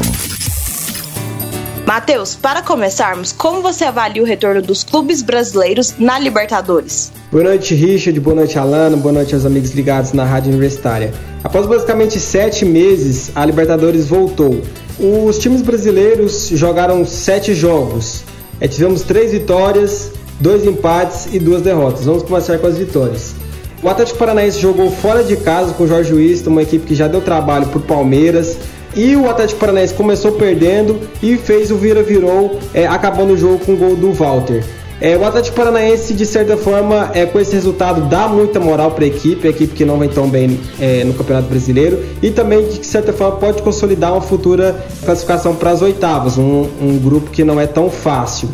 Matheus, 1.87 2.37
para 2.37 2.63
começarmos, 2.63 3.33
como 3.33 3.61
você 3.61 3.85
avalia 3.85 4.23
o 4.23 4.27
retorno 4.27 4.63
dos 4.63 4.85
clubes 4.85 5.21
brasileiros 5.21 5.95
na 5.99 6.17
Libertadores? 6.17 7.13
Boa 7.31 7.43
noite, 7.43 7.75
Richard. 7.75 8.19
Boa 8.21 8.37
noite, 8.37 8.57
Alana. 8.57 8.97
Boa 8.97 9.13
noite 9.13 9.35
aos 9.35 9.45
amigos 9.45 9.73
ligados 9.73 10.13
na 10.13 10.25
Rádio 10.25 10.51
Universitária. 10.51 11.13
Após 11.43 11.67
basicamente 11.67 12.21
sete 12.21 12.65
meses, 12.65 13.33
a 13.35 13.45
Libertadores 13.45 14.07
voltou. 14.07 14.63
Os 14.99 15.39
times 15.39 15.61
brasileiros 15.61 16.51
jogaram 16.53 17.05
sete 17.05 17.53
jogos. 17.53 18.23
É, 18.61 18.69
tivemos 18.69 19.03
três 19.03 19.33
vitórias, 19.33 20.13
dois 20.39 20.65
empates 20.65 21.27
e 21.33 21.41
duas 21.41 21.63
derrotas. 21.63 22.05
Vamos 22.05 22.23
começar 22.23 22.59
com 22.59 22.67
as 22.69 22.79
vitórias. 22.79 23.35
O 23.83 23.89
Atlético 23.89 24.21
Paranaense 24.21 24.61
jogou 24.61 24.89
fora 24.93 25.25
de 25.25 25.37
casa 25.37 25.75
com 25.75 25.83
o 25.83 25.89
Jorge 25.89 26.15
Wista, 26.15 26.49
uma 26.49 26.63
equipe 26.63 26.87
que 26.87 26.95
já 26.95 27.09
deu 27.09 27.21
trabalho 27.21 27.67
para 27.67 27.79
o 27.79 27.83
Palmeiras. 27.83 28.57
E 28.95 29.17
o 29.17 29.29
Atlético 29.29 29.61
Paranaense 29.61 29.95
começou 29.95 30.33
perdendo 30.33 31.01
e 31.23 31.37
fez 31.37 31.71
o 31.71 31.77
vira-virou, 31.77 32.59
é, 32.75 32.87
acabando 32.87 33.33
o 33.33 33.37
jogo 33.37 33.65
com 33.65 33.73
o 33.73 33.77
gol 33.77 33.97
do 33.97 34.13
Walter. 34.13 34.63
É, 35.01 35.17
o 35.17 35.25
Atlético 35.25 35.57
Paranaense, 35.57 36.15
de 36.15 36.25
certa 36.25 36.57
forma, 36.57 37.11
é, 37.13 37.27
com 37.27 37.41
esse 37.41 37.53
resultado, 37.53 38.03
dá 38.03 38.29
muita 38.29 38.61
moral 38.61 38.93
para 38.93 39.03
a 39.05 39.09
equipe, 39.09 39.49
a 39.49 39.51
equipe 39.51 39.75
que 39.75 39.85
não 39.85 39.99
vem 39.99 40.09
tão 40.09 40.29
bem 40.29 40.61
é, 40.79 41.03
no 41.03 41.13
Campeonato 41.13 41.49
Brasileiro, 41.49 42.05
e 42.23 42.31
também, 42.31 42.65
de 42.69 42.87
certa 42.87 43.13
forma, 43.13 43.37
pode 43.39 43.63
consolidar 43.63 44.13
uma 44.13 44.21
futura 44.21 44.85
classificação 45.05 45.57
para 45.57 45.73
as 45.73 45.83
oitavas, 45.83 46.39
um, 46.39 46.69
um 46.81 47.01
grupo 47.03 47.31
que 47.31 47.43
não 47.43 47.59
é 47.59 47.67
tão 47.67 47.91
fácil. 47.91 48.49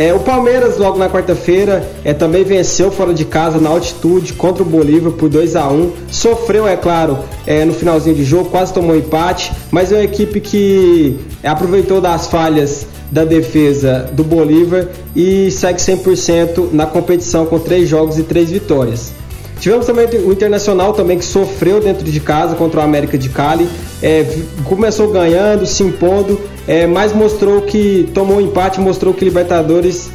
É, 0.00 0.14
o 0.14 0.20
Palmeiras, 0.20 0.78
logo 0.78 0.96
na 0.96 1.10
quarta-feira, 1.10 1.86
é, 2.02 2.14
também 2.14 2.42
venceu 2.42 2.90
fora 2.90 3.12
de 3.12 3.26
casa 3.26 3.60
na 3.60 3.68
altitude 3.68 4.32
contra 4.32 4.62
o 4.62 4.66
Bolívar 4.66 5.12
por 5.12 5.28
2 5.28 5.54
a 5.54 5.68
1 5.68 5.92
Sofreu, 6.10 6.66
é 6.66 6.74
claro, 6.74 7.18
é, 7.46 7.66
no 7.66 7.74
finalzinho 7.74 8.16
de 8.16 8.24
jogo, 8.24 8.48
quase 8.48 8.72
tomou 8.72 8.96
empate, 8.96 9.52
mas 9.70 9.92
é 9.92 9.96
uma 9.96 10.04
equipe 10.04 10.40
que 10.40 11.20
aproveitou 11.44 12.00
das 12.00 12.28
falhas 12.28 12.86
da 13.10 13.26
defesa 13.26 14.08
do 14.14 14.24
Bolívar 14.24 14.88
e 15.14 15.50
segue 15.50 15.78
100% 15.78 16.72
na 16.72 16.86
competição 16.86 17.44
com 17.44 17.58
três 17.58 17.86
jogos 17.86 18.18
e 18.18 18.22
três 18.22 18.50
vitórias. 18.50 19.12
Tivemos 19.60 19.84
também 19.84 20.06
o 20.06 20.32
Internacional 20.32 20.94
também 20.94 21.18
que 21.18 21.24
sofreu 21.24 21.80
dentro 21.80 22.02
de 22.02 22.18
casa 22.18 22.56
contra 22.56 22.80
o 22.80 22.82
América 22.82 23.18
de 23.18 23.28
Cali. 23.28 23.68
É, 24.02 24.24
começou 24.64 25.12
ganhando, 25.12 25.66
se 25.66 25.82
impondo, 25.82 26.40
é, 26.66 26.86
mas 26.86 27.12
mostrou 27.12 27.60
que 27.60 28.08
tomou 28.14 28.38
um 28.38 28.40
empate, 28.40 28.80
mostrou 28.80 29.12
que 29.12 29.22
Libertadores 29.22 30.10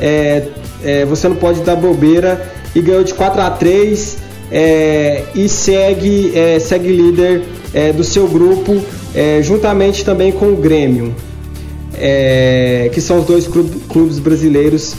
é, 0.00 0.48
é 0.82 1.04
você 1.04 1.28
não 1.28 1.36
pode 1.36 1.60
dar 1.60 1.76
bobeira 1.76 2.50
e 2.74 2.80
ganhou 2.80 3.04
de 3.04 3.12
4 3.12 3.42
a 3.42 3.50
3 3.50 4.16
é, 4.50 5.24
e 5.34 5.46
segue, 5.46 6.32
é, 6.34 6.58
segue 6.58 6.88
líder 6.88 7.42
do 7.94 8.02
seu 8.02 8.26
grupo, 8.26 8.80
juntamente 9.42 10.02
também 10.02 10.32
com 10.32 10.46
o 10.46 10.56
Grêmio, 10.56 11.14
que 12.90 13.00
são 13.02 13.18
os 13.18 13.26
dois 13.26 13.46
clubes 13.46 14.18
brasileiros 14.18 14.94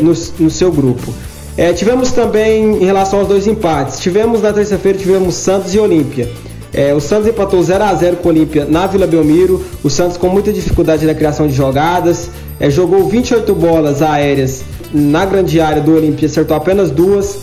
no, 0.00 0.12
no 0.44 0.48
seu 0.48 0.70
grupo. 0.70 1.12
É, 1.56 1.72
tivemos 1.72 2.12
também 2.12 2.82
em 2.82 2.84
relação 2.84 3.18
aos 3.18 3.28
dois 3.28 3.46
empates. 3.46 4.00
Tivemos 4.00 4.42
na 4.42 4.52
terça-feira 4.52 4.98
tivemos 4.98 5.34
Santos 5.34 5.74
e 5.74 5.78
Olímpia. 5.78 6.30
É, 6.72 6.94
o 6.94 7.00
Santos 7.00 7.28
empatou 7.28 7.62
0 7.62 7.84
a 7.84 7.94
0 7.94 8.16
com 8.16 8.28
o 8.28 8.32
Olímpia 8.32 8.64
na 8.64 8.86
Vila 8.86 9.06
Belmiro. 9.06 9.62
O 9.84 9.90
Santos 9.90 10.16
com 10.16 10.28
muita 10.28 10.52
dificuldade 10.52 11.04
na 11.04 11.14
criação 11.14 11.46
de 11.46 11.52
jogadas. 11.52 12.30
É, 12.58 12.70
jogou 12.70 13.06
28 13.06 13.54
bolas 13.54 14.00
aéreas 14.00 14.62
na 14.92 15.24
grande 15.26 15.60
área 15.60 15.82
do 15.82 15.94
Olímpia, 15.94 16.26
acertou 16.26 16.56
apenas 16.56 16.90
duas. 16.90 17.38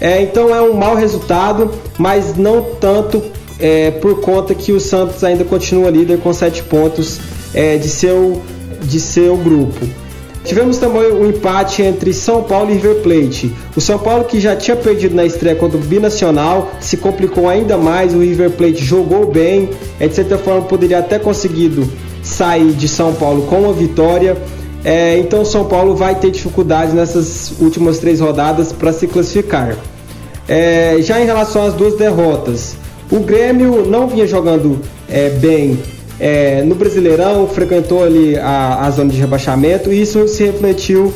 É, 0.00 0.20
então 0.20 0.54
é 0.54 0.60
um 0.60 0.74
mau 0.74 0.94
resultado, 0.94 1.70
mas 1.98 2.36
não 2.36 2.62
tanto 2.80 3.22
é, 3.58 3.90
por 3.90 4.20
conta 4.20 4.54
que 4.54 4.72
o 4.72 4.80
Santos 4.80 5.22
ainda 5.24 5.44
continua 5.44 5.90
líder 5.90 6.18
com 6.18 6.32
7 6.32 6.62
pontos 6.64 7.20
é, 7.54 7.76
de, 7.78 7.88
seu, 7.88 8.42
de 8.82 9.00
seu 9.00 9.36
grupo. 9.36 10.03
Tivemos 10.44 10.76
também 10.76 11.10
o 11.10 11.22
um 11.22 11.30
empate 11.30 11.82
entre 11.82 12.12
São 12.12 12.42
Paulo 12.42 12.70
e 12.70 12.74
River 12.74 12.96
Plate. 12.96 13.50
O 13.74 13.80
São 13.80 13.98
Paulo, 13.98 14.24
que 14.24 14.38
já 14.38 14.54
tinha 14.54 14.76
perdido 14.76 15.14
na 15.14 15.24
estreia 15.24 15.56
contra 15.56 15.78
o 15.78 15.80
Binacional, 15.80 16.70
se 16.80 16.98
complicou 16.98 17.48
ainda 17.48 17.78
mais. 17.78 18.14
O 18.14 18.18
River 18.18 18.50
Plate 18.50 18.84
jogou 18.84 19.26
bem, 19.26 19.70
é, 19.98 20.06
de 20.06 20.14
certa 20.14 20.36
forma 20.36 20.62
poderia 20.62 20.98
até 20.98 21.18
conseguido 21.18 21.90
sair 22.22 22.72
de 22.72 22.86
São 22.86 23.14
Paulo 23.14 23.42
com 23.46 23.62
uma 23.62 23.72
vitória. 23.72 24.36
É, 24.84 25.16
então 25.18 25.46
São 25.46 25.64
Paulo 25.64 25.96
vai 25.96 26.14
ter 26.14 26.30
dificuldades 26.30 26.92
nessas 26.92 27.54
últimas 27.58 27.98
três 27.98 28.20
rodadas 28.20 28.70
para 28.70 28.92
se 28.92 29.06
classificar. 29.06 29.78
É, 30.46 30.98
já 31.00 31.18
em 31.22 31.24
relação 31.24 31.66
às 31.66 31.72
duas 31.72 31.96
derrotas, 31.96 32.76
o 33.10 33.20
Grêmio 33.20 33.86
não 33.86 34.06
vinha 34.06 34.26
jogando 34.26 34.78
é, 35.08 35.30
bem 35.30 35.78
é, 36.18 36.62
no 36.62 36.74
Brasileirão, 36.74 37.48
frequentou 37.48 38.04
ali 38.04 38.36
a, 38.36 38.86
a 38.86 38.90
zona 38.90 39.10
de 39.10 39.18
rebaixamento 39.18 39.92
e 39.92 40.00
isso 40.00 40.26
se 40.28 40.44
refletiu 40.44 41.12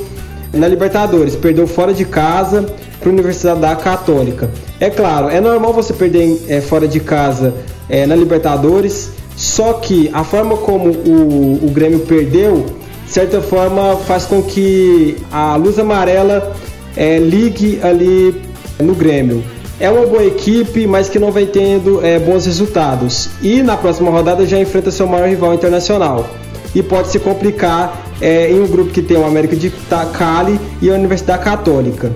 na 0.52 0.66
Libertadores. 0.66 1.36
Perdeu 1.36 1.66
fora 1.66 1.92
de 1.92 2.04
casa 2.04 2.66
para 2.98 3.08
a 3.08 3.12
Universidade 3.12 3.60
da 3.60 3.76
Católica. 3.76 4.50
É 4.80 4.90
claro, 4.90 5.28
é 5.28 5.40
normal 5.40 5.72
você 5.72 5.92
perder 5.92 6.40
é, 6.48 6.60
fora 6.60 6.88
de 6.88 7.00
casa 7.00 7.54
é, 7.88 8.06
na 8.06 8.14
Libertadores, 8.14 9.10
só 9.36 9.74
que 9.74 10.10
a 10.12 10.24
forma 10.24 10.56
como 10.56 10.90
o, 10.90 11.60
o 11.64 11.70
Grêmio 11.70 12.00
perdeu, 12.00 12.66
de 13.04 13.10
certa 13.12 13.40
forma, 13.40 13.96
faz 13.96 14.26
com 14.26 14.42
que 14.42 15.16
a 15.32 15.56
luz 15.56 15.78
amarela 15.78 16.54
é, 16.96 17.18
ligue 17.18 17.80
ali 17.82 18.42
no 18.80 18.94
Grêmio. 18.94 19.42
É 19.80 19.88
uma 19.88 20.06
boa 20.06 20.24
equipe, 20.24 20.88
mas 20.88 21.08
que 21.08 21.20
não 21.20 21.30
vem 21.30 21.46
tendo 21.46 22.04
é, 22.04 22.18
bons 22.18 22.46
resultados. 22.46 23.28
E 23.40 23.62
na 23.62 23.76
próxima 23.76 24.10
rodada 24.10 24.44
já 24.44 24.58
enfrenta 24.58 24.90
seu 24.90 25.06
maior 25.06 25.28
rival 25.28 25.54
internacional. 25.54 26.28
E 26.74 26.82
pode 26.82 27.08
se 27.08 27.20
complicar 27.20 27.96
é, 28.20 28.50
em 28.50 28.60
um 28.60 28.66
grupo 28.66 28.90
que 28.90 29.00
tem 29.00 29.16
o 29.16 29.24
América 29.24 29.54
de 29.54 29.72
Cali 30.18 30.58
e 30.82 30.90
a 30.90 30.94
Universidade 30.94 31.44
Católica. 31.44 32.10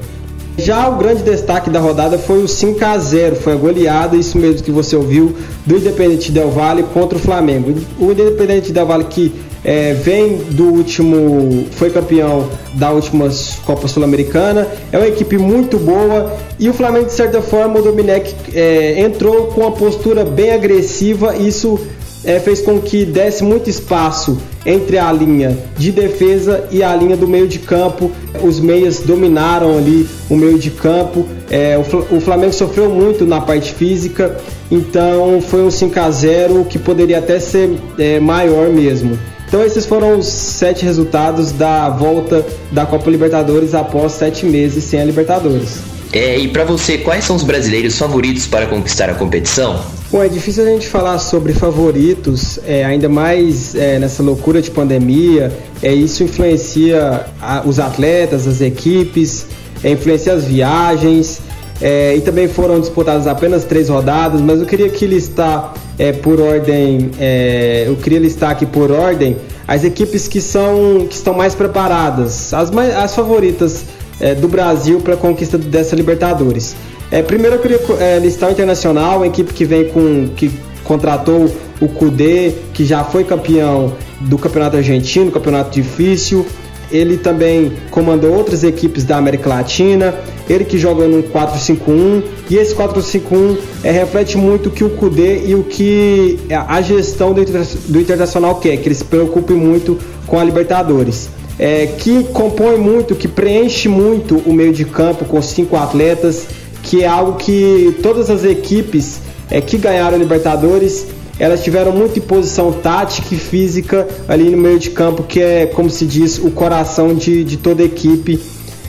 Já 0.58 0.88
o 0.88 0.96
grande 0.96 1.22
destaque 1.22 1.70
da 1.70 1.78
rodada 1.78 2.18
foi 2.18 2.42
o 2.42 2.48
5 2.48 2.84
a 2.84 2.98
0 2.98 3.36
foi 3.36 3.54
a 3.54 3.56
goleada, 3.56 4.16
isso 4.16 4.36
mesmo 4.36 4.62
que 4.62 4.70
você 4.70 4.94
ouviu, 4.94 5.34
do 5.64 5.76
Independente 5.76 6.30
Del 6.30 6.50
Valle 6.50 6.82
contra 6.92 7.16
o 7.16 7.20
Flamengo. 7.20 7.74
O 7.98 8.10
Independente 8.10 8.72
Del 8.72 8.86
Valle 8.86 9.04
que 9.04 9.32
é, 9.64 9.92
vem 9.94 10.36
do 10.36 10.64
último, 10.64 11.66
foi 11.72 11.90
campeão 11.90 12.48
da 12.74 12.90
última 12.90 13.28
Copa 13.64 13.86
Sul-Americana, 13.86 14.66
é 14.90 14.98
uma 14.98 15.06
equipe 15.06 15.38
muito 15.38 15.78
boa 15.78 16.32
e 16.58 16.68
o 16.68 16.72
Flamengo 16.72 17.06
de 17.06 17.12
certa 17.12 17.40
forma 17.40 17.78
o 17.78 17.82
Domenech 17.82 18.34
é, 18.54 19.00
entrou 19.00 19.46
com 19.48 19.62
uma 19.62 19.72
postura 19.72 20.24
bem 20.24 20.50
agressiva, 20.50 21.36
isso 21.36 21.78
é, 22.24 22.38
fez 22.38 22.60
com 22.62 22.80
que 22.80 23.04
desse 23.04 23.42
muito 23.42 23.68
espaço 23.68 24.38
entre 24.64 24.96
a 24.96 25.12
linha 25.12 25.58
de 25.76 25.90
defesa 25.90 26.68
e 26.70 26.82
a 26.82 26.94
linha 26.94 27.16
do 27.16 27.26
meio 27.26 27.48
de 27.48 27.58
campo. 27.58 28.10
Os 28.42 28.60
meias 28.60 29.00
dominaram 29.00 29.76
ali 29.76 30.08
o 30.30 30.36
meio 30.36 30.58
de 30.58 30.70
campo. 30.70 31.26
É, 31.50 31.76
o, 31.78 32.20
Flamengo 32.20 32.52
sofreu 32.52 32.88
muito 32.88 33.26
na 33.26 33.40
parte 33.40 33.72
física, 33.72 34.36
então 34.70 35.40
foi 35.40 35.62
um 35.62 35.70
5 35.70 36.00
a 36.00 36.10
0 36.10 36.64
que 36.64 36.78
poderia 36.78 37.18
até 37.18 37.40
ser 37.40 37.70
é, 37.98 38.20
maior 38.20 38.68
mesmo. 38.68 39.18
Então 39.52 39.62
esses 39.62 39.84
foram 39.84 40.18
os 40.18 40.28
sete 40.28 40.82
resultados 40.82 41.52
da 41.52 41.90
volta 41.90 42.42
da 42.70 42.86
Copa 42.86 43.10
Libertadores 43.10 43.74
após 43.74 44.12
sete 44.12 44.46
meses 44.46 44.82
sem 44.82 44.98
a 44.98 45.04
Libertadores. 45.04 45.76
É, 46.10 46.38
e 46.38 46.48
para 46.48 46.64
você, 46.64 46.96
quais 46.96 47.22
são 47.26 47.36
os 47.36 47.42
brasileiros 47.42 47.98
favoritos 47.98 48.46
para 48.46 48.64
conquistar 48.64 49.10
a 49.10 49.14
competição? 49.14 49.78
Bom, 50.10 50.24
é 50.24 50.28
difícil 50.28 50.62
a 50.64 50.66
gente 50.68 50.88
falar 50.88 51.18
sobre 51.18 51.52
favoritos, 51.52 52.58
é, 52.66 52.82
ainda 52.82 53.10
mais 53.10 53.74
é, 53.74 53.98
nessa 53.98 54.22
loucura 54.22 54.62
de 54.62 54.70
pandemia. 54.70 55.52
É, 55.82 55.92
isso 55.92 56.24
influencia 56.24 57.26
a, 57.38 57.62
os 57.66 57.78
atletas, 57.78 58.46
as 58.46 58.62
equipes, 58.62 59.44
é, 59.84 59.90
influencia 59.90 60.32
as 60.32 60.44
viagens. 60.44 61.42
É, 61.82 62.14
e 62.14 62.20
também 62.20 62.46
foram 62.46 62.78
disputadas 62.78 63.26
apenas 63.26 63.64
três 63.64 63.88
rodadas, 63.88 64.40
mas 64.40 64.60
eu 64.60 64.66
queria 64.66 64.86
aqui 64.86 65.04
listar 65.04 65.74
é, 65.98 66.12
por 66.12 66.40
ordem, 66.40 67.10
é, 67.18 67.84
eu 67.88 67.96
queria 67.96 68.20
listar 68.20 68.50
aqui 68.50 68.64
por 68.64 68.92
ordem 68.92 69.36
as 69.66 69.82
equipes 69.82 70.28
que 70.28 70.40
são 70.40 71.06
que 71.10 71.16
estão 71.16 71.34
mais 71.34 71.56
preparadas, 71.56 72.54
as, 72.54 72.70
mais, 72.70 72.94
as 72.94 73.14
favoritas 73.16 73.84
é, 74.20 74.32
do 74.32 74.46
Brasil 74.46 75.00
para 75.00 75.14
a 75.14 75.16
conquista 75.16 75.58
dessa 75.58 75.96
Libertadores. 75.96 76.76
É, 77.10 77.20
primeiro 77.20 77.56
eu 77.56 77.60
queria 77.60 77.80
é, 77.98 78.18
listar 78.20 78.48
o 78.48 78.52
Internacional, 78.52 79.16
uma 79.16 79.26
equipe 79.26 79.52
que 79.52 79.64
vem 79.64 79.88
com. 79.88 80.28
que 80.36 80.50
contratou 80.84 81.50
o 81.80 81.88
Cudê, 81.88 82.52
que 82.72 82.84
já 82.84 83.04
foi 83.04 83.24
campeão 83.24 83.92
do 84.20 84.38
Campeonato 84.38 84.76
Argentino, 84.76 85.30
campeonato 85.30 85.70
difícil. 85.70 86.46
Ele 86.92 87.16
também 87.16 87.72
comandou 87.90 88.34
outras 88.34 88.62
equipes 88.62 89.04
da 89.04 89.16
América 89.16 89.48
Latina. 89.48 90.14
Ele 90.48 90.64
que 90.64 90.78
joga 90.78 91.08
no 91.08 91.22
4-5-1. 91.22 92.22
E 92.50 92.56
esse 92.56 92.74
4-5-1 92.74 93.58
é, 93.82 93.90
reflete 93.90 94.36
muito 94.36 94.68
o 94.68 94.70
que 94.70 94.84
o 94.84 94.90
Cudê 94.90 95.46
e 95.46 95.54
o 95.54 95.64
que 95.64 96.38
a 96.50 96.80
gestão 96.82 97.32
do, 97.32 97.42
do 97.44 98.00
Internacional 98.00 98.56
quer, 98.56 98.76
que 98.76 98.88
ele 98.88 98.94
se 98.94 99.04
preocupe 99.04 99.52
muito 99.54 99.98
com 100.26 100.38
a 100.38 100.44
Libertadores. 100.44 101.28
É, 101.58 101.86
que 101.86 102.24
compõe 102.24 102.76
muito, 102.76 103.14
que 103.14 103.28
preenche 103.28 103.88
muito 103.88 104.36
o 104.46 104.52
meio 104.52 104.72
de 104.72 104.84
campo 104.84 105.24
com 105.24 105.40
cinco 105.40 105.76
atletas 105.76 106.46
que 106.82 107.02
é 107.02 107.06
algo 107.06 107.34
que 107.34 107.96
todas 108.02 108.28
as 108.28 108.44
equipes 108.44 109.20
é, 109.50 109.60
que 109.60 109.78
ganharam 109.78 110.18
Libertadores 110.18 111.06
elas 111.38 111.62
tiveram 111.62 111.92
muita 111.92 112.18
imposição 112.18 112.72
tática 112.72 113.34
e 113.34 113.38
física 113.38 114.06
ali 114.28 114.50
no 114.50 114.58
meio 114.58 114.78
de 114.78 114.90
campo, 114.90 115.22
que 115.22 115.40
é, 115.40 115.66
como 115.66 115.90
se 115.90 116.06
diz, 116.06 116.38
o 116.38 116.50
coração 116.50 117.14
de, 117.14 117.42
de 117.44 117.56
toda 117.56 117.82
equipe 117.82 118.40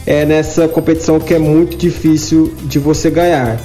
é, 0.06 0.26
nessa 0.26 0.68
competição 0.68 1.20
que 1.20 1.34
é 1.34 1.40
muito 1.40 1.78
difícil 1.78 2.54
de 2.64 2.80
você 2.80 3.10
ganhar. 3.10 3.60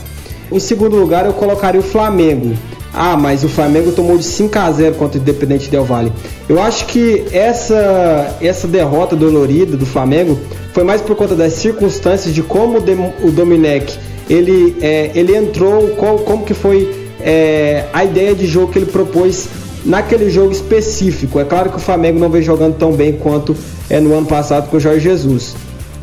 Em 0.51 0.59
segundo 0.59 0.97
lugar, 0.97 1.27
eu 1.27 1.33
colocaria 1.33 1.81
o 1.81 1.85
Flamengo. 1.85 2.55
Ah, 2.93 3.17
mas 3.17 3.45
o 3.45 3.49
Flamengo 3.49 3.93
tomou 3.93 4.17
de 4.17 4.25
5 4.25 4.59
a 4.59 4.73
0 4.73 4.95
contra 4.95 5.19
o 5.19 5.23
Independente 5.23 5.69
Del 5.69 5.85
Valle. 5.85 6.11
Eu 6.49 6.61
acho 6.61 6.87
que 6.87 7.27
essa, 7.33 8.37
essa 8.41 8.67
derrota 8.67 9.15
dolorida 9.15 9.77
do 9.77 9.85
Flamengo 9.85 10.39
foi 10.73 10.85
mais 10.85 11.03
por 11.03 11.15
conta 11.15 11.35
das 11.35 11.53
circunstâncias 11.53 12.35
de 12.35 12.43
como 12.43 12.79
o 12.79 13.31
Domenech 13.31 13.99
ele, 14.29 14.77
é, 14.81 15.11
ele 15.15 15.37
entrou, 15.37 15.89
qual, 15.97 16.19
como 16.19 16.45
que 16.45 16.55
foi 16.55 17.08
é, 17.21 17.87
a 17.93 18.05
ideia 18.05 18.35
de 18.35 18.47
jogo 18.47 18.73
que 18.73 18.79
ele 18.79 18.87
propôs 18.87 19.49
naquele 19.85 20.31
jogo 20.31 20.53
específico. 20.53 21.39
É 21.41 21.45
claro 21.45 21.71
que 21.71 21.77
o 21.77 21.81
Flamengo 21.81 22.19
não 22.19 22.29
vem 22.29 22.43
jogando 22.43 22.77
tão 22.77 22.93
bem 22.93 23.13
quanto 23.13 23.57
é 23.89 24.01
no 24.01 24.15
ano 24.15 24.27
passado 24.27 24.69
com 24.69 24.77
o 24.77 24.81
Jorge 24.81 25.01
Jesus. 25.01 25.55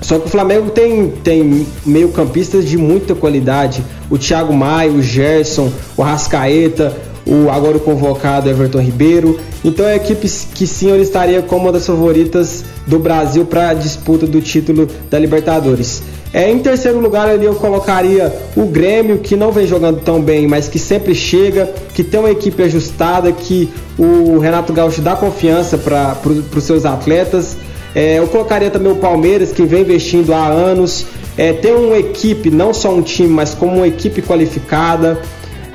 Só 0.02 0.20
que 0.20 0.28
o 0.28 0.30
Flamengo 0.30 0.70
tem, 0.70 1.10
tem 1.10 1.66
meio 1.86 2.10
campistas 2.10 2.66
de 2.66 2.78
muita 2.78 3.16
qualidade. 3.16 3.84
O 4.10 4.18
Thiago 4.18 4.54
Maia, 4.54 4.92
o 4.92 5.02
Gerson, 5.02 5.72
o 5.98 6.04
Rascaeta, 6.04 6.96
o 7.26 7.50
agora 7.50 7.78
o 7.78 7.80
convocado 7.80 8.50
Everton 8.50 8.80
Ribeiro. 8.80 9.40
Então 9.64 9.86
é 9.86 9.96
equipe 9.96 10.30
que 10.54 10.68
sim 10.68 10.92
ele 10.92 11.04
estaria 11.04 11.42
como 11.42 11.66
uma 11.66 11.72
das 11.72 11.86
favoritas 11.86 12.64
do 12.86 13.00
Brasil 13.00 13.46
para 13.46 13.70
a 13.70 13.74
disputa 13.74 14.28
do 14.28 14.42
título 14.42 14.88
da 15.10 15.18
Libertadores. 15.18 16.04
É, 16.36 16.52
em 16.52 16.60
terceiro 16.60 17.00
lugar 17.00 17.30
ali 17.30 17.46
eu 17.46 17.56
colocaria 17.56 18.32
o 18.58 18.66
Grêmio, 18.66 19.20
que 19.20 19.38
não 19.38 19.54
vem 19.54 19.66
jogando 19.66 20.02
tão 20.02 20.22
bem, 20.22 20.46
mas 20.46 20.68
que 20.68 20.78
sempre 20.78 21.16
chega, 21.16 21.74
que 21.94 22.04
tem 22.04 22.20
uma 22.20 22.30
equipe 22.30 22.62
ajustada, 22.62 23.32
que 23.32 23.70
o 23.98 24.38
Renato 24.38 24.74
Gaúcho 24.74 25.02
dá 25.02 25.16
confiança 25.16 25.78
para 25.78 26.18
os 26.54 26.64
seus 26.64 26.86
atletas. 26.86 27.56
É, 27.96 28.20
eu 28.20 28.28
colocaria 28.28 28.70
também 28.70 28.92
o 28.92 28.98
Palmeiras, 28.98 29.54
que 29.54 29.64
vem 29.64 29.84
investindo 29.84 30.34
há 30.34 30.46
anos. 30.46 31.06
É, 31.38 31.54
tem 31.54 31.74
uma 31.74 31.98
equipe, 31.98 32.50
não 32.50 32.74
só 32.74 32.94
um 32.94 33.02
time, 33.02 33.30
mas 33.30 33.54
como 33.54 33.78
uma 33.78 33.88
equipe 33.88 34.22
qualificada, 34.22 35.22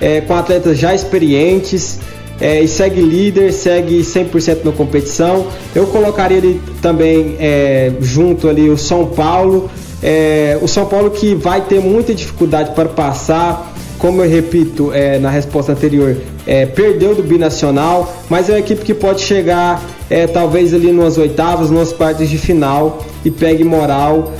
é, 0.00 0.20
com 0.20 0.34
atletas 0.34 0.78
já 0.78 0.94
experientes. 0.94 1.98
É, 2.40 2.62
e 2.62 2.66
segue 2.66 3.02
líder, 3.02 3.52
segue 3.52 4.00
100% 4.00 4.64
na 4.64 4.72
competição. 4.72 5.46
Eu 5.74 5.86
colocaria 5.88 6.38
ele 6.38 6.60
também 6.80 7.36
é, 7.38 7.92
junto 8.00 8.48
ali 8.48 8.70
o 8.70 8.78
São 8.78 9.08
Paulo, 9.08 9.70
é, 10.02 10.58
o 10.62 10.66
São 10.66 10.86
Paulo 10.86 11.10
que 11.10 11.34
vai 11.34 11.60
ter 11.60 11.80
muita 11.80 12.14
dificuldade 12.14 12.74
para 12.74 12.88
passar, 12.88 13.74
como 13.98 14.22
eu 14.22 14.30
repito 14.30 14.90
é, 14.94 15.18
na 15.18 15.28
resposta 15.28 15.72
anterior, 15.72 16.16
é, 16.46 16.64
perdeu 16.64 17.14
do 17.14 17.22
binacional, 17.22 18.10
mas 18.30 18.48
é 18.48 18.54
uma 18.54 18.58
equipe 18.58 18.82
que 18.82 18.94
pode 18.94 19.20
chegar 19.20 19.84
é, 20.08 20.26
talvez 20.26 20.72
ali 20.72 20.90
nas 20.92 21.18
oitavas, 21.18 21.70
nas 21.70 21.92
partes 21.92 22.30
de 22.30 22.38
final 22.38 23.04
e 23.22 23.30
pegue 23.30 23.62
moral 23.62 24.32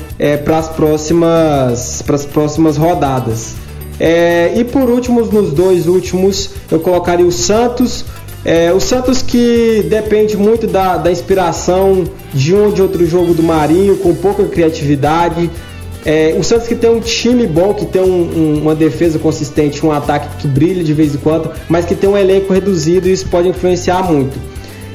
para 0.44 0.58
as 0.58 0.68
próximas, 0.68 2.02
próximas 2.30 2.76
rodadas. 2.76 3.59
É, 4.00 4.54
e 4.56 4.64
por 4.64 4.88
último, 4.88 5.20
nos 5.20 5.52
dois 5.52 5.86
últimos, 5.86 6.50
eu 6.70 6.80
colocaria 6.80 7.26
o 7.26 7.30
Santos. 7.30 8.06
É, 8.42 8.72
o 8.72 8.80
Santos 8.80 9.20
que 9.20 9.84
depende 9.90 10.38
muito 10.38 10.66
da, 10.66 10.96
da 10.96 11.12
inspiração 11.12 12.04
de 12.32 12.54
um 12.54 12.64
ou 12.64 12.72
de 12.72 12.80
outro 12.80 13.04
jogo 13.04 13.34
do 13.34 13.42
Marinho, 13.42 13.98
com 13.98 14.14
pouca 14.14 14.44
criatividade. 14.44 15.50
É, 16.02 16.34
o 16.38 16.42
Santos 16.42 16.66
que 16.66 16.74
tem 16.74 16.88
um 16.88 17.00
time 17.00 17.46
bom, 17.46 17.74
que 17.74 17.84
tem 17.84 18.00
um, 18.00 18.06
um, 18.06 18.62
uma 18.62 18.74
defesa 18.74 19.18
consistente, 19.18 19.84
um 19.84 19.92
ataque 19.92 20.38
que 20.38 20.48
brilha 20.48 20.82
de 20.82 20.94
vez 20.94 21.14
em 21.14 21.18
quando, 21.18 21.50
mas 21.68 21.84
que 21.84 21.94
tem 21.94 22.08
um 22.08 22.16
elenco 22.16 22.54
reduzido 22.54 23.06
e 23.06 23.12
isso 23.12 23.26
pode 23.26 23.48
influenciar 23.48 24.02
muito. 24.10 24.38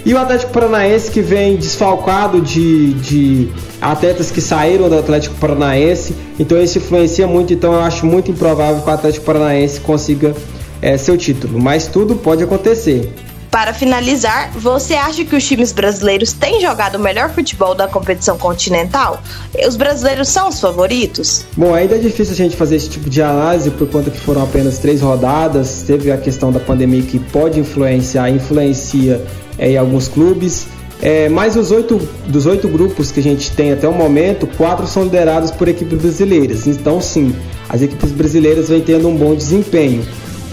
E 0.05 0.13
o 0.13 0.19
Atlético 0.19 0.51
Paranaense 0.51 1.09
que 1.09 1.19
vem 1.19 1.55
desfalcado 1.55 2.39
de, 2.39 2.93
de 2.93 3.49
atletas 3.81 4.29
que 4.29 4.39
saíram 4.39 4.87
do 4.87 4.99
Atlético 4.99 5.33
Paranaense, 5.37 6.15
então 6.39 6.61
isso 6.61 6.77
influencia 6.77 7.25
muito, 7.25 7.51
então 7.51 7.73
eu 7.73 7.79
acho 7.79 8.05
muito 8.05 8.29
improvável 8.29 8.83
que 8.83 8.87
o 8.87 8.93
Atlético 8.93 9.25
Paranaense 9.25 9.81
consiga 9.81 10.35
é, 10.79 10.95
seu 10.95 11.17
título, 11.17 11.59
mas 11.59 11.87
tudo 11.87 12.15
pode 12.15 12.43
acontecer. 12.43 13.11
Para 13.55 13.73
finalizar, 13.73 14.51
você 14.51 14.95
acha 14.95 15.23
que 15.23 15.33
os 15.33 15.47
times 15.47 15.71
brasileiros 15.71 16.33
têm 16.33 16.59
jogado 16.59 16.95
o 16.95 16.99
melhor 16.99 17.29
futebol 17.29 17.73
da 17.73 17.87
competição 17.87 18.37
continental? 18.37 19.23
Os 19.65 19.77
brasileiros 19.77 20.27
são 20.27 20.49
os 20.49 20.59
favoritos? 20.59 21.45
Bom, 21.55 21.73
ainda 21.73 21.95
é 21.95 21.97
difícil 21.97 22.33
a 22.33 22.35
gente 22.35 22.57
fazer 22.57 22.75
esse 22.75 22.89
tipo 22.89 23.09
de 23.09 23.21
análise 23.21 23.71
por 23.71 23.87
conta 23.87 24.11
que 24.11 24.19
foram 24.19 24.43
apenas 24.43 24.79
três 24.79 24.99
rodadas. 24.99 25.83
Teve 25.87 26.11
a 26.11 26.17
questão 26.17 26.51
da 26.51 26.59
pandemia 26.59 27.01
que 27.03 27.17
pode 27.17 27.57
influenciar, 27.57 28.29
influencia 28.29 29.23
é, 29.57 29.71
em 29.71 29.77
alguns 29.77 30.09
clubes. 30.09 30.67
É, 31.01 31.29
mas 31.29 31.55
os 31.55 31.71
oito, 31.71 31.97
dos 32.27 32.45
oito 32.45 32.67
grupos 32.67 33.09
que 33.09 33.21
a 33.21 33.23
gente 33.23 33.51
tem 33.51 33.71
até 33.71 33.87
o 33.87 33.93
momento, 33.93 34.47
quatro 34.57 34.85
são 34.85 35.05
liderados 35.05 35.49
por 35.51 35.69
equipes 35.69 35.97
brasileiras. 35.97 36.67
Então, 36.67 36.99
sim, 36.99 37.33
as 37.69 37.81
equipes 37.81 38.11
brasileiras 38.11 38.67
vêm 38.67 38.81
tendo 38.81 39.07
um 39.07 39.15
bom 39.15 39.33
desempenho. 39.33 40.05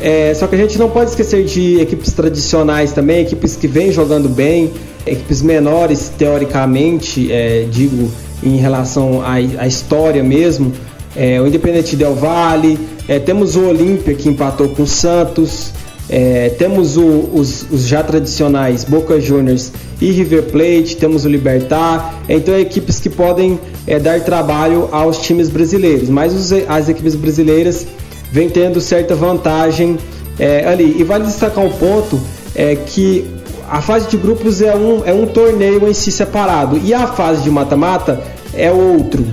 É, 0.02 0.34
só 0.34 0.48
que 0.48 0.56
a 0.56 0.58
gente 0.58 0.76
não 0.78 0.90
pode 0.90 1.10
esquecer 1.10 1.44
de 1.44 1.80
equipes 1.80 2.12
tradicionais 2.12 2.90
também, 2.90 3.22
equipes 3.22 3.54
que 3.54 3.68
vêm 3.68 3.92
jogando 3.92 4.28
bem, 4.28 4.72
equipes 5.06 5.40
menores, 5.42 6.10
teoricamente, 6.18 7.30
é, 7.30 7.66
digo, 7.70 8.10
em 8.42 8.56
relação 8.56 9.22
à, 9.22 9.34
à 9.34 9.66
história 9.66 10.22
mesmo. 10.24 10.72
É, 11.14 11.40
o 11.40 11.46
Independente 11.46 11.94
Del 11.94 12.16
Valle, 12.16 12.76
é, 13.06 13.20
temos 13.20 13.54
o 13.54 13.68
Olímpia 13.68 14.12
que 14.14 14.28
empatou 14.28 14.70
com 14.70 14.82
o 14.82 14.86
Santos, 14.88 15.70
é, 16.08 16.48
temos 16.58 16.96
o, 16.96 17.30
os, 17.32 17.64
os, 17.70 17.86
já 17.86 18.02
tradicionais 18.02 18.82
Boca 18.82 19.20
Juniors 19.20 19.70
e 20.00 20.10
River 20.10 20.44
Plate, 20.44 20.96
temos 20.96 21.24
o 21.24 21.28
Libertar, 21.28 22.22
então 22.28 22.58
equipes 22.58 22.98
que 22.98 23.08
podem 23.08 23.60
é, 23.86 24.00
dar 24.00 24.20
trabalho 24.20 24.88
aos 24.90 25.18
times 25.18 25.48
brasileiros, 25.48 26.08
mas 26.08 26.34
os, 26.34 26.52
as 26.68 26.88
equipes 26.88 27.14
brasileiras 27.14 27.86
vem 28.32 28.48
tendo 28.48 28.80
certa 28.80 29.14
vantagem 29.14 29.98
é, 30.38 30.66
ali. 30.66 30.96
E 30.98 31.04
vale 31.04 31.24
destacar 31.24 31.62
um 31.62 31.70
ponto 31.70 32.18
é 32.54 32.74
que 32.74 33.30
a 33.70 33.80
fase 33.80 34.08
de 34.08 34.16
grupos 34.16 34.60
é 34.60 34.74
um, 34.74 35.04
é 35.04 35.12
um 35.12 35.26
torneio 35.26 35.86
em 35.86 35.94
si 35.94 36.10
separado 36.10 36.80
e 36.82 36.92
a 36.92 37.06
fase 37.06 37.42
de 37.42 37.50
mata-mata 37.50 38.20
é 38.54 38.72
outro. 38.72 39.24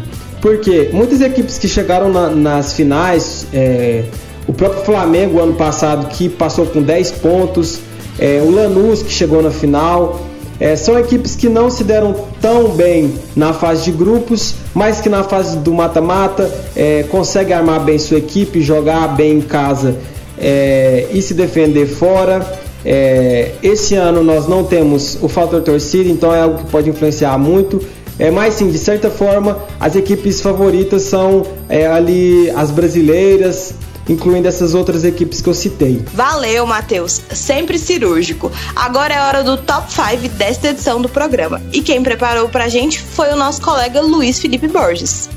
Porque 0.41 0.89
muitas 0.93 1.21
equipes 1.21 1.57
que 1.57 1.67
chegaram 1.67 2.09
na, 2.09 2.29
nas 2.29 2.73
finais, 2.73 3.45
é, 3.53 4.03
o 4.47 4.53
próprio 4.53 4.83
Flamengo 4.83 5.39
ano 5.39 5.53
passado 5.53 6.07
que 6.09 6.29
passou 6.29 6.65
com 6.65 6.81
10 6.81 7.12
pontos, 7.12 7.79
é, 8.17 8.41
o 8.41 8.51
Lanús 8.51 9.01
que 9.01 9.12
chegou 9.12 9.41
na 9.41 9.51
final, 9.51 10.21
é, 10.60 10.76
são 10.76 11.00
equipes 11.00 11.36
que 11.36 11.48
não 11.48 11.69
se 11.69 11.84
deram 11.84 12.13
tão 12.41 12.69
bem 12.69 13.13
na 13.36 13.54
fase 13.54 13.86
de 13.86 13.91
grupos, 13.91 14.56
mas 14.74 15.00
que 15.00 15.08
na 15.08 15.24
fase 15.24 15.58
do 15.58 15.74
mata-mata 15.74 16.52
é, 16.76 17.04
consegue 17.04 17.54
armar 17.54 17.80
bem 17.80 17.98
sua 17.98 18.17
equipe, 18.17 18.62
jogar 18.62 19.15
bem 19.15 19.38
em 19.38 19.41
casa 19.41 19.95
é, 20.38 21.08
e 21.12 21.22
se 21.22 21.34
defender 21.34 21.86
fora. 21.86 22.45
É, 22.84 23.52
esse 23.62 23.95
ano 23.95 24.24
nós 24.24 24.48
não 24.48 24.63
temos 24.63 25.17
o 25.22 25.28
fator 25.28 25.62
torcida, 25.62 26.10
então 26.10 26.34
é 26.34 26.41
algo 26.41 26.60
que 26.60 26.69
pode 26.69 26.89
influenciar 26.89 27.38
muito. 27.38 27.82
É, 28.17 28.30
mas 28.30 28.56
sim, 28.56 28.69
de 28.69 28.78
certa 28.78 29.10
forma, 29.10 29.60
as 29.80 29.95
equipes 29.95 30.41
favoritas 30.41 31.04
são 31.04 31.43
é, 31.69 31.88
ali 31.88 32.50
as 32.50 32.69
brasileiras, 32.69 33.74
incluindo 34.10 34.48
essas 34.48 34.74
outras 34.74 35.06
equipes 35.06 35.39
que 35.39 35.48
eu 35.48 35.54
citei. 35.54 36.02
Valeu, 36.13 36.65
Matheus, 36.65 37.22
sempre 37.32 37.78
cirúrgico. 37.78 38.52
Agora 38.76 39.13
é 39.13 39.22
hora 39.22 39.43
do 39.43 39.56
top 39.56 39.88
5 39.93 40.28
desta 40.36 40.69
edição 40.69 41.02
do 41.02 41.08
programa. 41.08 41.62
E 41.72 41.82
quem 41.82 42.04
preparou 42.04 42.50
pra 42.50 42.67
gente 42.67 43.00
foi 43.00 43.32
o 43.32 43.36
nosso 43.36 43.62
colega 43.62 44.02
Luiz 44.02 44.39
Felipe 44.39 44.67
Borges. 44.67 45.30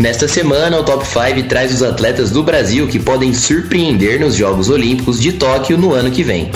Nesta 0.00 0.26
semana, 0.26 0.78
o 0.78 0.82
Top 0.82 1.06
5 1.06 1.46
traz 1.46 1.74
os 1.74 1.82
atletas 1.82 2.30
do 2.30 2.42
Brasil 2.42 2.88
que 2.88 2.98
podem 2.98 3.34
surpreender 3.34 4.18
nos 4.18 4.34
Jogos 4.34 4.70
Olímpicos 4.70 5.20
de 5.20 5.34
Tóquio 5.34 5.76
no 5.76 5.92
ano 5.92 6.10
que 6.10 6.22
vem. 6.22 6.50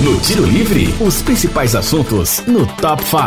No 0.00 0.18
Tiro 0.18 0.44
Livre, 0.44 0.92
os 1.00 1.22
principais 1.22 1.76
assuntos 1.76 2.42
no 2.44 2.66
Top 2.66 3.04
5. 3.04 3.20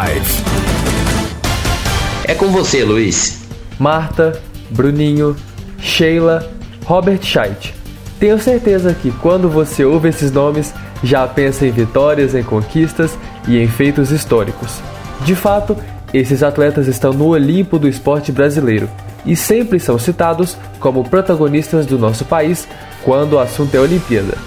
É 2.26 2.34
com 2.34 2.48
você, 2.48 2.84
Luiz. 2.84 3.40
Marta, 3.80 4.42
Bruninho, 4.72 5.38
Sheila, 5.80 6.52
Robert 6.86 7.22
Scheidt. 7.22 7.74
Tenho 8.20 8.40
certeza 8.40 8.94
que 8.94 9.12
quando 9.12 9.50
você 9.50 9.84
ouve 9.84 10.10
esses 10.10 10.32
nomes, 10.32 10.74
já 11.04 11.28
pensa 11.28 11.66
em 11.66 11.72
vitórias, 11.72 12.34
em 12.34 12.44
conquistas 12.44 13.18
e 13.48 13.58
em 13.58 13.68
feitos 13.68 14.12
históricos. 14.12 14.82
De 15.26 15.36
fato, 15.36 15.76
esses 16.14 16.44
atletas 16.44 16.88
estão 16.88 17.12
no 17.12 17.28
Olimpo 17.28 17.80
do 17.80 17.88
esporte 17.88 18.32
brasileiro 18.32 18.90
e 19.26 19.36
sempre 19.36 19.80
são 19.80 19.98
citados 19.98 20.58
como 20.80 21.04
protagonistas 21.10 21.86
do 21.86 21.98
nosso 21.98 22.26
país 22.26 22.68
quando 23.04 23.34
o 23.34 23.40
assunto 23.40 23.76
é 23.76 23.80
Olimpíada. 23.80 24.38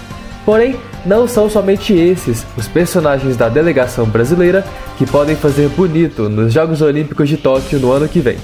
Porém, 0.45 0.77
não 1.05 1.27
são 1.27 1.49
somente 1.49 1.93
esses 1.93 2.45
os 2.55 2.67
personagens 2.67 3.35
da 3.35 3.49
delegação 3.49 4.05
brasileira 4.05 4.65
que 4.97 5.05
podem 5.05 5.35
fazer 5.35 5.67
bonito 5.69 6.29
nos 6.29 6.53
Jogos 6.53 6.81
Olímpicos 6.81 7.27
de 7.27 7.37
Tóquio 7.37 7.79
no 7.79 7.91
ano 7.91 8.07
que 8.07 8.21
vem. 8.21 8.37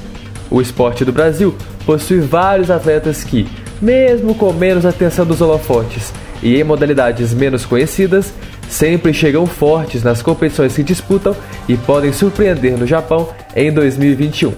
O 0.51 0.61
esporte 0.61 1.05
do 1.05 1.13
Brasil 1.13 1.55
possui 1.85 2.19
vários 2.19 2.69
atletas 2.69 3.23
que, 3.23 3.47
mesmo 3.83 4.33
com 4.33 4.53
menos 4.53 4.85
atenção 4.85 5.25
dos 5.25 5.41
holofotes 5.41 6.13
e 6.41 6.55
em 6.55 6.63
modalidades 6.63 7.33
menos 7.33 7.65
conhecidas, 7.65 8.33
sempre 8.69 9.13
chegam 9.13 9.45
fortes 9.45 10.01
nas 10.01 10.21
competições 10.21 10.73
que 10.73 10.83
disputam 10.83 11.35
e 11.67 11.75
podem 11.75 12.13
surpreender 12.13 12.77
no 12.77 12.87
Japão 12.87 13.29
em 13.53 13.71
2021. 13.71 14.53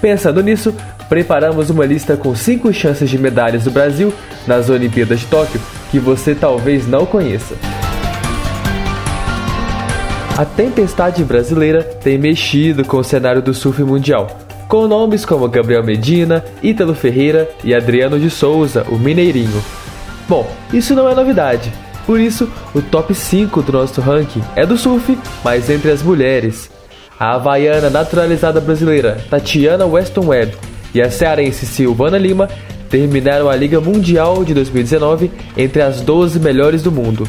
Pensando 0.00 0.40
nisso, 0.40 0.72
preparamos 1.08 1.68
uma 1.68 1.84
lista 1.84 2.16
com 2.16 2.34
5 2.34 2.72
chances 2.72 3.10
de 3.10 3.18
medalhas 3.18 3.64
do 3.64 3.70
Brasil 3.72 4.14
nas 4.46 4.70
Olimpíadas 4.70 5.20
de 5.20 5.26
Tóquio 5.26 5.60
que 5.90 5.98
você 5.98 6.34
talvez 6.34 6.86
não 6.86 7.04
conheça. 7.04 7.56
A 10.36 10.44
tempestade 10.44 11.22
brasileira 11.24 11.82
tem 11.82 12.18
mexido 12.18 12.84
com 12.84 12.98
o 12.98 13.04
cenário 13.04 13.40
do 13.40 13.54
surf 13.54 13.82
mundial, 13.82 14.43
com 14.68 14.88
nomes 14.88 15.24
como 15.24 15.48
Gabriel 15.48 15.84
Medina, 15.84 16.44
Ítalo 16.62 16.94
Ferreira 16.94 17.48
e 17.62 17.74
Adriano 17.74 18.18
de 18.18 18.30
Souza, 18.30 18.84
o 18.88 18.98
Mineirinho. 18.98 19.62
Bom, 20.28 20.50
isso 20.72 20.94
não 20.94 21.08
é 21.08 21.14
novidade, 21.14 21.72
por 22.06 22.18
isso 22.18 22.48
o 22.74 22.82
top 22.82 23.14
5 23.14 23.62
do 23.62 23.72
nosso 23.72 24.00
ranking 24.00 24.42
é 24.56 24.66
do 24.66 24.76
surf, 24.76 25.18
mas 25.44 25.68
entre 25.70 25.90
as 25.90 26.02
mulheres. 26.02 26.70
A 27.18 27.34
havaiana 27.34 27.88
naturalizada 27.88 28.60
brasileira 28.60 29.18
Tatiana 29.30 29.86
Weston 29.86 30.26
Webb 30.26 30.56
e 30.94 31.00
a 31.00 31.10
cearense 31.10 31.66
Silvana 31.66 32.18
Lima 32.18 32.48
terminaram 32.90 33.48
a 33.48 33.56
Liga 33.56 33.80
Mundial 33.80 34.44
de 34.44 34.54
2019 34.54 35.30
entre 35.56 35.82
as 35.82 36.00
12 36.00 36.40
melhores 36.40 36.82
do 36.82 36.90
mundo. 36.90 37.28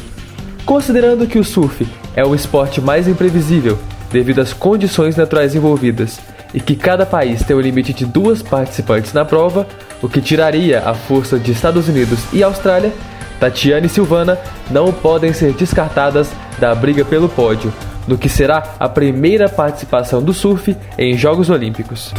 Considerando 0.64 1.26
que 1.26 1.38
o 1.38 1.44
surf 1.44 1.86
é 2.14 2.24
o 2.24 2.34
esporte 2.34 2.80
mais 2.80 3.06
imprevisível 3.06 3.78
devido 4.10 4.40
às 4.40 4.52
condições 4.52 5.16
naturais 5.16 5.54
envolvidas 5.54 6.18
e 6.56 6.60
que 6.60 6.74
cada 6.74 7.04
país 7.04 7.44
tem 7.44 7.54
um 7.54 7.60
limite 7.60 7.92
de 7.92 8.06
duas 8.06 8.40
participantes 8.40 9.12
na 9.12 9.26
prova, 9.26 9.66
o 10.00 10.08
que 10.08 10.22
tiraria 10.22 10.80
a 10.80 10.94
força 10.94 11.38
de 11.38 11.52
Estados 11.52 11.86
Unidos 11.86 12.20
e 12.32 12.42
Austrália, 12.42 12.94
Tatiana 13.38 13.84
e 13.84 13.90
Silvana 13.90 14.38
não 14.70 14.90
podem 14.90 15.34
ser 15.34 15.52
descartadas 15.52 16.30
da 16.58 16.74
briga 16.74 17.04
pelo 17.04 17.28
pódio, 17.28 17.70
no 18.08 18.16
que 18.16 18.30
será 18.30 18.74
a 18.80 18.88
primeira 18.88 19.50
participação 19.50 20.22
do 20.22 20.32
surf 20.32 20.74
em 20.96 21.14
Jogos 21.18 21.50
Olímpicos. 21.50 22.14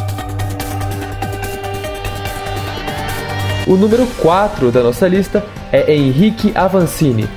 O 3.66 3.74
número 3.74 4.06
4 4.22 4.70
da 4.70 4.84
nossa 4.84 5.08
lista 5.08 5.44
é 5.72 5.92
Henrique 5.92 6.52
Avancini. 6.54 7.28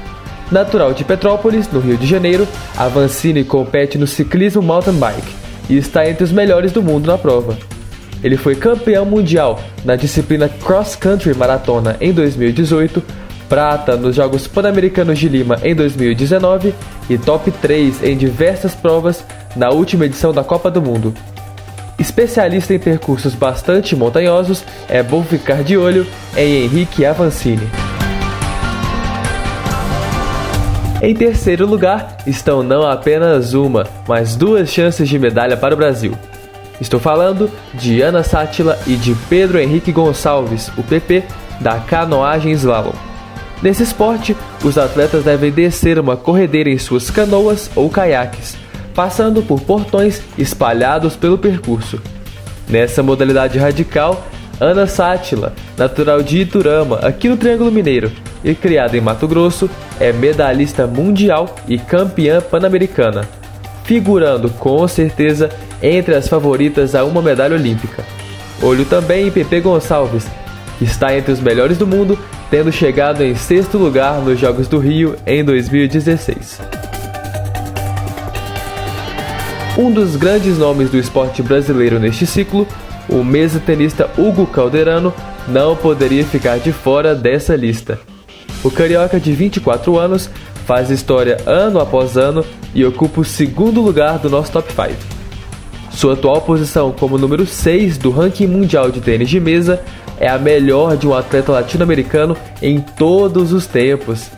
Natural 0.52 0.94
de 0.94 1.04
Petrópolis, 1.04 1.68
no 1.72 1.80
Rio 1.80 1.98
de 1.98 2.06
Janeiro, 2.06 2.48
Avancini 2.78 3.44
compete 3.44 3.98
no 3.98 4.06
ciclismo 4.06 4.62
mountain 4.62 4.94
bike 4.94 5.41
e 5.72 5.78
está 5.78 6.08
entre 6.08 6.26
os 6.26 6.34
melhores 6.34 6.74
do 6.74 6.84
mundo 6.84 7.08
na 7.08 7.18
prova. 7.18 7.58
Ele 8.22 8.36
foi 8.36 8.56
campeão 8.56 9.06
mundial 9.06 9.60
na 9.86 9.96
disciplina 9.96 10.50
Cross 10.50 10.98
Country 10.98 11.34
Maratona 11.34 11.96
em 12.02 12.12
2018, 12.12 13.02
prata 13.48 13.96
nos 13.96 14.16
Jogos 14.16 14.48
Pan-Americanos 14.48 15.18
de 15.18 15.30
Lima 15.30 15.58
em 15.64 15.74
2019 15.74 16.76
e 17.10 17.18
top 17.18 17.50
3 17.52 18.04
em 18.04 18.18
diversas 18.18 18.76
provas 18.76 19.24
na 19.56 19.70
última 19.70 20.06
edição 20.06 20.34
da 20.34 20.44
Copa 20.44 20.70
do 20.70 20.82
Mundo. 20.82 21.14
Especialista 21.98 22.74
em 22.74 22.80
percursos 22.80 23.34
bastante 23.34 23.96
montanhosos, 23.96 24.64
é 24.90 25.02
bom 25.02 25.24
ficar 25.24 25.64
de 25.64 25.78
olho 25.78 26.06
em 26.36 26.66
Henrique 26.66 27.06
Avancini. 27.06 27.91
Em 31.02 31.16
terceiro 31.16 31.66
lugar 31.66 32.18
estão 32.28 32.62
não 32.62 32.88
apenas 32.88 33.56
uma, 33.56 33.88
mas 34.08 34.36
duas 34.36 34.70
chances 34.70 35.10
de 35.10 35.18
medalha 35.18 35.58
para 35.58 35.74
o 35.74 35.78
Brasil. 35.78 36.14
Estou 36.80 37.00
falando 37.00 37.50
de 37.74 38.04
Ana 38.04 38.22
Sátila 38.22 38.78
e 38.86 38.96
de 38.96 39.16
Pedro 39.28 39.58
Henrique 39.58 39.92
Gonçalves, 39.92 40.72
o 40.78 40.84
PP, 40.84 41.24
da 41.60 41.80
canoagem 41.80 42.52
slalom. 42.52 42.94
Nesse 43.64 43.82
esporte, 43.82 44.38
os 44.64 44.78
atletas 44.78 45.24
devem 45.24 45.52
descer 45.52 45.98
uma 45.98 46.16
corredeira 46.16 46.70
em 46.70 46.78
suas 46.78 47.10
canoas 47.10 47.72
ou 47.76 47.90
caiaques, 47.90 48.56
passando 48.94 49.42
por 49.42 49.60
portões 49.62 50.22
espalhados 50.38 51.16
pelo 51.16 51.38
percurso. 51.38 52.00
Nessa 52.70 53.02
modalidade 53.02 53.58
radical, 53.58 54.24
Ana 54.62 54.86
Sátila, 54.86 55.54
natural 55.76 56.22
de 56.22 56.42
Iturama, 56.42 56.98
aqui 56.98 57.28
no 57.28 57.36
Triângulo 57.36 57.72
Mineiro, 57.72 58.12
e 58.44 58.54
criada 58.54 58.96
em 58.96 59.02
Mato 59.02 59.28
Grosso, 59.28 59.68
é 60.00 60.14
medalhista 60.14 60.86
mundial 60.86 61.56
e 61.68 61.80
campeã 61.80 62.40
pan-americana, 62.40 63.28
figurando 63.86 64.52
com 64.52 64.88
certeza 64.88 65.50
entre 65.82 66.14
as 66.14 66.28
favoritas 66.28 66.94
a 66.94 67.04
uma 67.04 67.24
medalha 67.24 67.56
olímpica. 67.56 68.04
Olho 68.62 68.86
também 68.86 69.30
em 69.30 69.32
Pepe 69.32 69.62
Gonçalves, 69.62 70.28
que 70.78 70.86
está 70.86 71.18
entre 71.18 71.32
os 71.32 71.40
melhores 71.40 71.80
do 71.80 71.88
mundo, 71.88 72.20
tendo 72.52 72.72
chegado 72.72 73.24
em 73.24 73.34
sexto 73.34 73.80
lugar 73.80 74.22
nos 74.22 74.40
Jogos 74.40 74.68
do 74.68 74.78
Rio 74.78 75.16
em 75.26 75.44
2016. 75.44 76.62
Um 79.76 79.90
dos 79.90 80.16
grandes 80.16 80.60
nomes 80.60 80.92
do 80.92 80.98
esporte 80.98 81.42
brasileiro 81.42 81.98
neste 81.98 82.28
ciclo, 82.28 82.68
o 83.10 83.24
mesa-tenista 83.24 84.10
Hugo 84.18 84.46
Calderano, 84.48 85.14
não 85.48 85.76
poderia 85.76 86.24
ficar 86.24 86.60
de 86.60 86.72
fora 86.72 87.16
dessa 87.16 87.56
lista. 87.56 88.00
O 88.64 88.70
carioca 88.70 89.20
de 89.20 89.34
24 89.34 89.98
anos 89.98 90.30
faz 90.66 90.90
história 90.90 91.38
ano 91.46 91.80
após 91.80 92.16
ano 92.16 92.46
e 92.74 92.86
ocupa 92.86 93.22
o 93.22 93.26
segundo 93.26 93.82
lugar 93.82 94.20
do 94.20 94.30
nosso 94.30 94.52
top 94.52 94.72
5. 94.72 95.22
Sua 95.92 96.14
atual 96.14 96.42
posição 96.42 96.92
como 96.92 97.18
número 97.18 97.46
6 97.46 97.98
do 97.98 98.12
ranking 98.12 98.48
mundial 98.48 98.90
de 98.90 99.02
tênis 99.02 99.30
de 99.30 99.40
mesa 99.40 99.82
é 100.20 100.30
a 100.30 100.38
melhor 100.38 100.96
de 100.96 101.08
um 101.08 101.14
atleta 101.14 101.52
latino-americano 101.52 102.38
em 102.62 102.80
todos 102.80 103.52
os 103.52 103.66
tempos. 103.66 104.30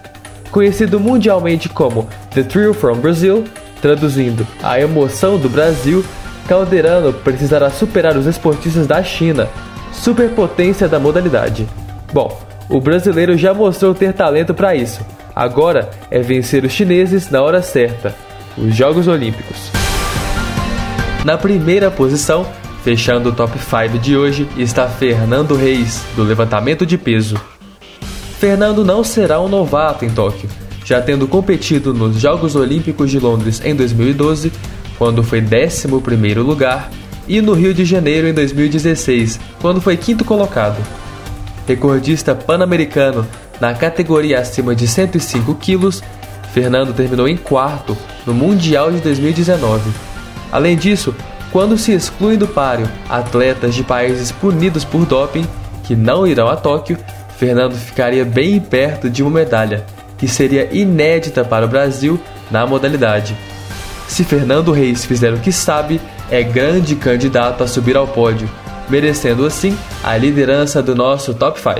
Conhecido 0.50 1.00
mundialmente 1.00 1.70
como 1.70 2.08
The 2.34 2.44
Thrill 2.44 2.74
from 2.74 2.96
Brazil, 2.96 3.44
traduzindo 3.82 4.48
a 4.62 4.80
emoção 4.80 5.38
do 5.38 5.50
Brasil, 5.50 6.04
Calderano 6.48 7.14
precisará 7.14 7.70
superar 7.70 8.18
os 8.18 8.26
esportistas 8.26 8.88
da 8.88 9.02
China, 9.04 9.50
superpotência 9.92 10.88
da 10.88 11.00
modalidade. 11.00 11.68
Bom, 12.12 12.40
o 12.70 12.80
brasileiro 12.80 13.38
já 13.38 13.54
mostrou 13.54 13.94
ter 13.94 14.14
talento 14.14 14.54
para 14.54 14.76
isso. 14.76 15.02
Agora 15.36 15.90
é 16.12 16.20
vencer 16.20 16.64
os 16.64 16.72
chineses 16.72 17.30
na 17.30 17.42
hora 17.42 17.62
certa 17.62 18.14
os 18.58 18.76
Jogos 18.76 19.08
Olímpicos. 19.08 19.72
Na 21.26 21.38
primeira 21.38 21.90
posição, 21.90 22.46
fechando 22.84 23.30
o 23.30 23.32
top 23.34 23.58
5 23.58 23.98
de 23.98 24.16
hoje, 24.16 24.48
está 24.58 24.88
Fernando 24.88 25.56
Reis, 25.56 26.04
do 26.16 26.24
levantamento 26.24 26.86
de 26.86 26.98
peso. 26.98 27.40
Fernando 28.40 28.84
não 28.84 29.04
será 29.04 29.40
um 29.40 29.48
novato 29.48 30.04
em 30.04 30.10
Tóquio, 30.10 30.50
já 30.84 31.02
tendo 31.02 31.28
competido 31.28 31.94
nos 31.94 32.20
Jogos 32.20 32.56
Olímpicos 32.56 33.10
de 33.10 33.20
Londres 33.20 33.62
em 33.64 33.74
2012, 33.74 34.52
quando 35.04 35.22
foi 35.22 35.42
11 35.42 36.40
lugar, 36.40 36.90
e 37.28 37.42
no 37.42 37.52
Rio 37.52 37.74
de 37.74 37.84
Janeiro 37.84 38.26
em 38.26 38.34
2016, 38.34 39.38
quando 39.60 39.82
foi 39.82 39.98
quinto 39.98 40.24
colocado. 40.24 40.82
Recordista 41.68 42.34
pan-americano 42.34 43.28
na 43.60 43.74
categoria 43.74 44.40
acima 44.40 44.74
de 44.74 44.88
105 44.88 45.56
quilos, 45.56 46.02
Fernando 46.54 46.94
terminou 46.94 47.28
em 47.28 47.36
quarto 47.36 47.98
no 48.26 48.34
Mundial 48.34 48.94
de 48.94 49.02
2019. 49.02 49.92
Além 50.50 50.78
disso, 50.78 51.14
quando 51.52 51.78
se 51.78 51.92
excluem 51.92 52.38
do 52.38 52.48
páreo 52.48 52.90
atletas 53.10 53.76
de 53.76 53.84
países 53.84 54.32
punidos 54.32 54.86
por 54.86 55.06
doping, 55.06 55.46
que 55.84 55.98
não 55.98 56.26
irão 56.26 56.48
a 56.48 56.56
Tóquio, 56.56 56.98
Fernando 57.38 57.76
ficaria 57.76 58.24
bem 58.24 58.58
perto 58.58 59.10
de 59.10 59.22
uma 59.22 59.32
medalha, 59.32 59.86
que 60.18 60.30
seria 60.30 60.70
inédita 60.74 61.44
para 61.44 61.66
o 61.66 61.70
Brasil 61.70 62.18
na 62.50 62.66
modalidade. 62.66 63.36
Se 64.14 64.24
Fernando 64.24 64.72
Reis 64.72 65.04
fizer 65.04 65.34
o 65.34 65.40
que 65.40 65.52
sabe, 65.52 66.00
é 66.30 66.44
grande 66.44 66.96
candidato 66.96 67.64
a 67.64 67.68
subir 67.68 67.98
ao 67.98 68.08
pódio, 68.08 68.48
merecendo 68.88 69.44
assim 69.44 69.76
a 70.04 70.16
liderança 70.16 70.84
do 70.84 70.94
nosso 70.94 71.34
top 71.34 71.60
5. 71.60 71.80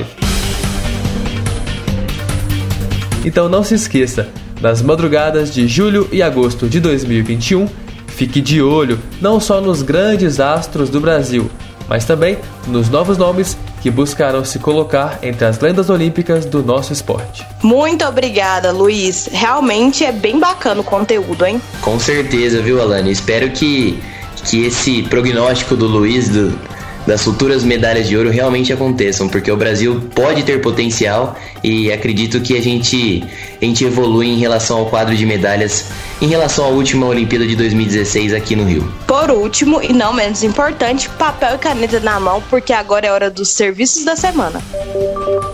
Então 3.24 3.48
não 3.48 3.64
se 3.64 3.76
esqueça, 3.76 4.30
nas 4.60 4.82
madrugadas 4.82 5.54
de 5.54 5.68
julho 5.68 6.10
e 6.12 6.24
agosto 6.24 6.68
de 6.68 6.80
2021, 6.80 7.68
fique 8.08 8.42
de 8.42 8.64
olho 8.64 8.98
não 9.22 9.40
só 9.40 9.62
nos 9.62 9.84
grandes 9.84 10.40
astros 10.40 10.90
do 10.90 11.00
Brasil, 11.00 11.52
mas 11.88 12.04
também 12.04 12.40
nos 12.66 12.90
novos 12.90 13.16
nomes 13.16 13.56
que 13.84 13.92
buscaram 13.92 14.46
se 14.46 14.60
colocar 14.60 15.20
entre 15.22 15.44
as 15.44 15.60
lendas 15.60 15.90
olímpicas 15.90 16.46
do 16.46 16.64
nosso 16.64 16.94
esporte. 16.94 17.46
Muito 17.62 18.06
obrigada, 18.06 18.72
Luiz. 18.72 19.28
Realmente 19.30 20.06
é 20.06 20.12
bem 20.14 20.40
bacana 20.40 20.80
o 20.80 20.84
conteúdo, 20.86 21.46
hein? 21.46 21.62
Com 21.82 22.00
certeza, 22.00 22.62
viu, 22.62 22.82
Alane? 22.82 23.12
Espero 23.12 23.52
que, 23.52 24.02
que 24.46 24.66
esse 24.66 25.04
prognóstico 25.04 25.76
do 25.76 25.86
Luiz 25.86 26.30
do, 26.30 26.58
das 27.06 27.24
futuras 27.24 27.64
medalhas 27.64 28.08
de 28.08 28.18
ouro 28.18 28.30
realmente 28.30 28.72
aconteçam, 28.72 29.28
porque 29.28 29.52
o 29.52 29.58
Brasil 29.58 30.02
pode 30.16 30.44
ter 30.44 30.62
potencial 30.62 31.36
e 31.64 31.92
acredito 31.92 32.42
que 32.42 32.58
a 32.58 32.62
gente, 32.62 33.24
a 33.62 33.66
gente 33.66 33.86
evolui 33.86 34.28
em 34.28 34.38
relação 34.38 34.80
ao 34.80 34.86
quadro 34.86 35.16
de 35.16 35.26
medalhas 35.26 35.86
em 36.22 36.28
relação 36.28 36.66
à 36.66 36.68
última 36.70 37.06
Olimpíada 37.06 37.46
de 37.46 37.56
2016 37.56 38.34
aqui 38.34 38.56
no 38.56 38.64
Rio. 38.64 38.92
Por 39.08 39.30
último, 39.32 39.82
e 39.82 39.92
não 39.92 40.14
menos 40.14 40.44
importante, 40.44 41.10
papel 41.10 41.56
e 41.56 41.58
caneta 41.58 42.00
na 42.00 42.20
mão, 42.20 42.42
porque 42.50 42.72
agora 42.74 43.08
é 43.08 43.12
hora 43.12 43.30
dos 43.30 43.50
serviços 43.50 44.04
da 44.06 44.16
semana. 44.16 44.62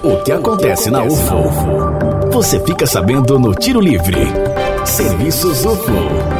O 0.04 0.24
que 0.24 0.32
acontece 0.32 0.90
na 0.90 1.04
UFO? 1.04 2.30
Você 2.32 2.60
fica 2.64 2.86
sabendo 2.86 3.40
no 3.40 3.54
Tiro 3.56 3.82
Livre. 3.82 4.28
Serviços 4.86 5.66
UFO. 5.66 6.38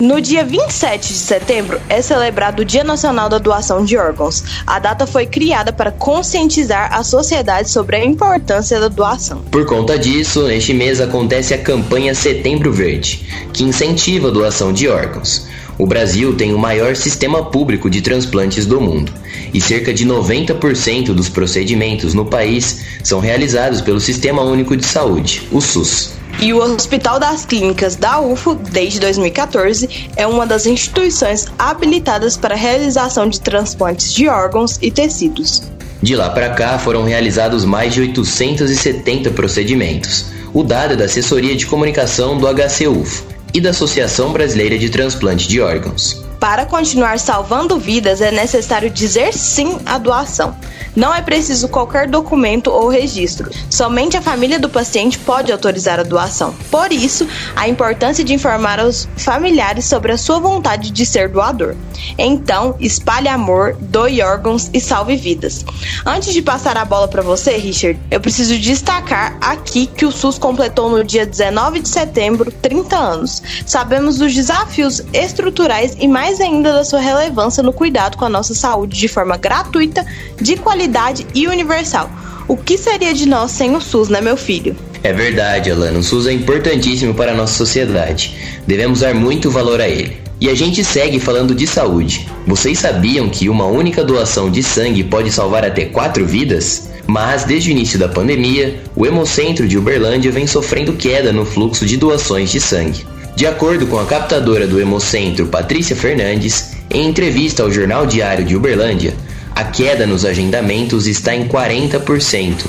No 0.00 0.20
dia 0.20 0.44
27 0.44 1.08
de 1.08 1.18
setembro 1.18 1.80
é 1.88 2.00
celebrado 2.00 2.60
o 2.60 2.64
Dia 2.64 2.84
Nacional 2.84 3.28
da 3.28 3.38
Doação 3.38 3.84
de 3.84 3.96
Órgãos. 3.96 4.44
A 4.64 4.78
data 4.78 5.08
foi 5.08 5.26
criada 5.26 5.72
para 5.72 5.90
conscientizar 5.90 6.94
a 6.94 7.02
sociedade 7.02 7.68
sobre 7.68 7.96
a 7.96 8.04
importância 8.04 8.78
da 8.78 8.86
doação. 8.86 9.42
Por 9.50 9.66
conta 9.66 9.98
disso, 9.98 10.46
neste 10.46 10.72
mês 10.72 11.00
acontece 11.00 11.52
a 11.52 11.58
campanha 11.58 12.14
Setembro 12.14 12.72
Verde, 12.72 13.26
que 13.52 13.64
incentiva 13.64 14.28
a 14.28 14.30
doação 14.30 14.72
de 14.72 14.86
órgãos. 14.86 15.48
O 15.76 15.84
Brasil 15.84 16.36
tem 16.36 16.54
o 16.54 16.58
maior 16.58 16.94
sistema 16.94 17.46
público 17.46 17.90
de 17.90 18.00
transplantes 18.00 18.66
do 18.66 18.80
mundo, 18.80 19.12
e 19.52 19.60
cerca 19.60 19.92
de 19.92 20.06
90% 20.06 21.06
dos 21.06 21.28
procedimentos 21.28 22.14
no 22.14 22.24
país 22.24 22.84
são 23.02 23.18
realizados 23.18 23.80
pelo 23.80 23.98
Sistema 23.98 24.42
Único 24.42 24.76
de 24.76 24.86
Saúde, 24.86 25.48
o 25.50 25.60
SUS. 25.60 26.17
E 26.40 26.52
o 26.52 26.58
Hospital 26.58 27.18
das 27.18 27.44
Clínicas 27.44 27.96
da 27.96 28.20
UFO, 28.20 28.54
desde 28.54 29.00
2014, 29.00 30.08
é 30.14 30.24
uma 30.24 30.46
das 30.46 30.66
instituições 30.66 31.46
habilitadas 31.58 32.36
para 32.36 32.54
a 32.54 32.56
realização 32.56 33.28
de 33.28 33.40
transplantes 33.40 34.12
de 34.12 34.28
órgãos 34.28 34.78
e 34.80 34.88
tecidos. 34.88 35.64
De 36.00 36.14
lá 36.14 36.30
para 36.30 36.50
cá 36.50 36.78
foram 36.78 37.02
realizados 37.02 37.64
mais 37.64 37.92
de 37.92 38.02
870 38.02 39.32
procedimentos. 39.32 40.26
O 40.54 40.62
dado 40.62 40.92
é 40.94 40.96
da 40.96 41.06
Assessoria 41.06 41.56
de 41.56 41.66
Comunicação 41.66 42.38
do 42.38 42.46
HCUFO 42.46 43.37
e 43.54 43.60
da 43.60 43.70
Associação 43.70 44.32
Brasileira 44.32 44.78
de 44.78 44.88
Transplante 44.90 45.48
de 45.48 45.60
Órgãos. 45.60 46.22
Para 46.40 46.64
continuar 46.64 47.18
salvando 47.18 47.78
vidas, 47.78 48.20
é 48.20 48.30
necessário 48.30 48.88
dizer 48.88 49.32
sim 49.34 49.78
à 49.84 49.98
doação. 49.98 50.56
Não 50.94 51.14
é 51.14 51.20
preciso 51.20 51.68
qualquer 51.68 52.08
documento 52.08 52.70
ou 52.70 52.88
registro. 52.88 53.50
Somente 53.70 54.16
a 54.16 54.22
família 54.22 54.58
do 54.58 54.68
paciente 54.68 55.18
pode 55.18 55.52
autorizar 55.52 56.00
a 56.00 56.02
doação. 56.02 56.54
Por 56.70 56.92
isso, 56.92 57.26
a 57.54 57.68
importância 57.68 58.24
de 58.24 58.34
informar 58.34 58.80
aos 58.80 59.08
familiares 59.16 59.84
sobre 59.84 60.12
a 60.12 60.18
sua 60.18 60.40
vontade 60.40 60.90
de 60.90 61.06
ser 61.06 61.28
doador. 61.28 61.76
Então, 62.16 62.74
espalhe 62.80 63.28
amor, 63.28 63.76
doe 63.80 64.22
órgãos 64.22 64.70
e 64.72 64.80
salve 64.80 65.16
vidas. 65.16 65.64
Antes 66.04 66.32
de 66.32 66.42
passar 66.42 66.76
a 66.76 66.84
bola 66.84 67.06
para 67.06 67.22
você, 67.22 67.56
Richard, 67.56 68.00
eu 68.10 68.20
preciso 68.20 68.58
destacar 68.58 69.36
aqui 69.40 69.86
que 69.86 70.06
o 70.06 70.10
SUS 70.10 70.38
completou 70.38 70.90
no 70.90 71.04
dia 71.04 71.26
19 71.26 71.80
de 71.80 71.88
setembro 71.88 72.50
30 72.50 72.96
anos. 72.96 73.37
Sabemos 73.66 74.18
dos 74.18 74.34
desafios 74.34 75.02
estruturais 75.12 75.96
e 75.98 76.06
mais 76.06 76.40
ainda 76.40 76.72
da 76.72 76.84
sua 76.84 77.00
relevância 77.00 77.62
no 77.62 77.72
cuidado 77.72 78.16
com 78.16 78.24
a 78.24 78.28
nossa 78.28 78.54
saúde 78.54 78.98
de 78.98 79.08
forma 79.08 79.36
gratuita, 79.36 80.04
de 80.40 80.56
qualidade 80.56 81.26
e 81.34 81.46
universal. 81.46 82.10
O 82.46 82.56
que 82.56 82.78
seria 82.78 83.12
de 83.12 83.28
nós 83.28 83.50
sem 83.50 83.76
o 83.76 83.80
SUS, 83.80 84.08
né, 84.08 84.20
meu 84.20 84.36
filho? 84.36 84.74
É 85.02 85.12
verdade, 85.12 85.70
Alana. 85.70 85.98
O 85.98 86.02
SUS 86.02 86.26
é 86.26 86.32
importantíssimo 86.32 87.14
para 87.14 87.32
a 87.32 87.34
nossa 87.34 87.54
sociedade. 87.54 88.34
Devemos 88.66 89.00
dar 89.00 89.14
muito 89.14 89.50
valor 89.50 89.80
a 89.80 89.88
ele. 89.88 90.18
E 90.40 90.48
a 90.48 90.54
gente 90.54 90.84
segue 90.84 91.18
falando 91.18 91.54
de 91.54 91.66
saúde. 91.66 92.28
Vocês 92.46 92.78
sabiam 92.78 93.28
que 93.28 93.48
uma 93.48 93.66
única 93.66 94.04
doação 94.04 94.50
de 94.50 94.62
sangue 94.62 95.04
pode 95.04 95.32
salvar 95.32 95.64
até 95.64 95.84
quatro 95.84 96.24
vidas? 96.24 96.90
Mas 97.06 97.44
desde 97.44 97.70
o 97.70 97.72
início 97.72 97.98
da 97.98 98.08
pandemia, 98.08 98.80
o 98.94 99.04
Hemocentro 99.04 99.66
de 99.66 99.76
Uberlândia 99.76 100.30
vem 100.30 100.46
sofrendo 100.46 100.92
queda 100.92 101.32
no 101.32 101.44
fluxo 101.44 101.84
de 101.84 101.96
doações 101.96 102.50
de 102.50 102.60
sangue. 102.60 103.04
De 103.38 103.46
acordo 103.46 103.86
com 103.86 104.00
a 104.00 104.04
captadora 104.04 104.66
do 104.66 104.80
Hemocentro, 104.80 105.46
Patrícia 105.46 105.94
Fernandes, 105.94 106.72
em 106.90 107.06
entrevista 107.06 107.62
ao 107.62 107.70
Jornal 107.70 108.04
Diário 108.04 108.44
de 108.44 108.56
Uberlândia, 108.56 109.14
a 109.54 109.62
queda 109.62 110.04
nos 110.08 110.24
agendamentos 110.24 111.06
está 111.06 111.36
em 111.36 111.46
40%. 111.46 112.64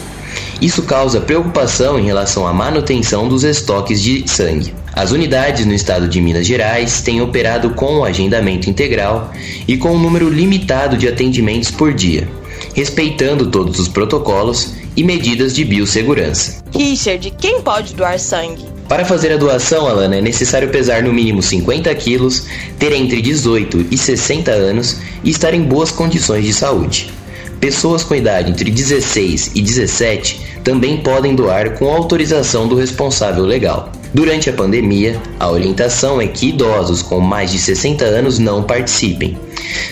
Isso 0.61 0.83
causa 0.83 1.19
preocupação 1.21 1.97
em 1.97 2.05
relação 2.05 2.45
à 2.45 2.53
manutenção 2.53 3.27
dos 3.27 3.43
estoques 3.43 3.99
de 3.99 4.29
sangue. 4.29 4.71
As 4.93 5.09
unidades 5.09 5.65
no 5.65 5.73
estado 5.73 6.07
de 6.07 6.21
Minas 6.21 6.45
Gerais 6.45 7.01
têm 7.01 7.19
operado 7.19 7.71
com 7.71 7.97
o 7.97 8.05
agendamento 8.05 8.69
integral 8.69 9.33
e 9.67 9.75
com 9.75 9.93
um 9.93 9.99
número 9.99 10.29
limitado 10.29 10.95
de 10.95 11.07
atendimentos 11.07 11.71
por 11.71 11.95
dia, 11.95 12.29
respeitando 12.75 13.47
todos 13.47 13.79
os 13.79 13.87
protocolos 13.87 14.75
e 14.95 15.03
medidas 15.03 15.55
de 15.55 15.65
biossegurança. 15.65 16.63
Richard, 16.71 17.33
quem 17.39 17.59
pode 17.59 17.95
doar 17.95 18.19
sangue? 18.19 18.78
Para 18.89 19.05
fazer 19.05 19.31
a 19.31 19.37
doação, 19.37 19.85
Alana, 19.87 20.15
é 20.15 20.21
necessário 20.21 20.69
pesar 20.69 21.03
no 21.03 21.13
mínimo 21.13 21.43
50 21.43 21.93
quilos, 21.93 22.47
ter 22.79 22.91
entre 22.91 23.21
18 23.21 23.85
e 23.91 23.95
60 23.95 24.49
anos 24.49 24.97
e 25.23 25.29
estar 25.29 25.53
em 25.53 25.61
boas 25.61 25.91
condições 25.91 26.43
de 26.43 26.51
saúde. 26.51 27.13
Pessoas 27.59 28.03
com 28.03 28.15
idade 28.15 28.49
entre 28.49 28.71
16 28.71 29.51
e 29.53 29.61
17 29.61 30.41
também 30.63 30.97
podem 30.97 31.35
doar 31.35 31.77
com 31.77 31.87
autorização 31.87 32.67
do 32.67 32.75
responsável 32.75 33.45
legal. 33.45 33.91
Durante 34.11 34.49
a 34.49 34.53
pandemia, 34.53 35.21
a 35.39 35.47
orientação 35.51 36.19
é 36.19 36.25
que 36.25 36.49
idosos 36.49 37.03
com 37.03 37.19
mais 37.19 37.51
de 37.51 37.59
60 37.59 38.03
anos 38.03 38.39
não 38.39 38.63
participem. 38.63 39.37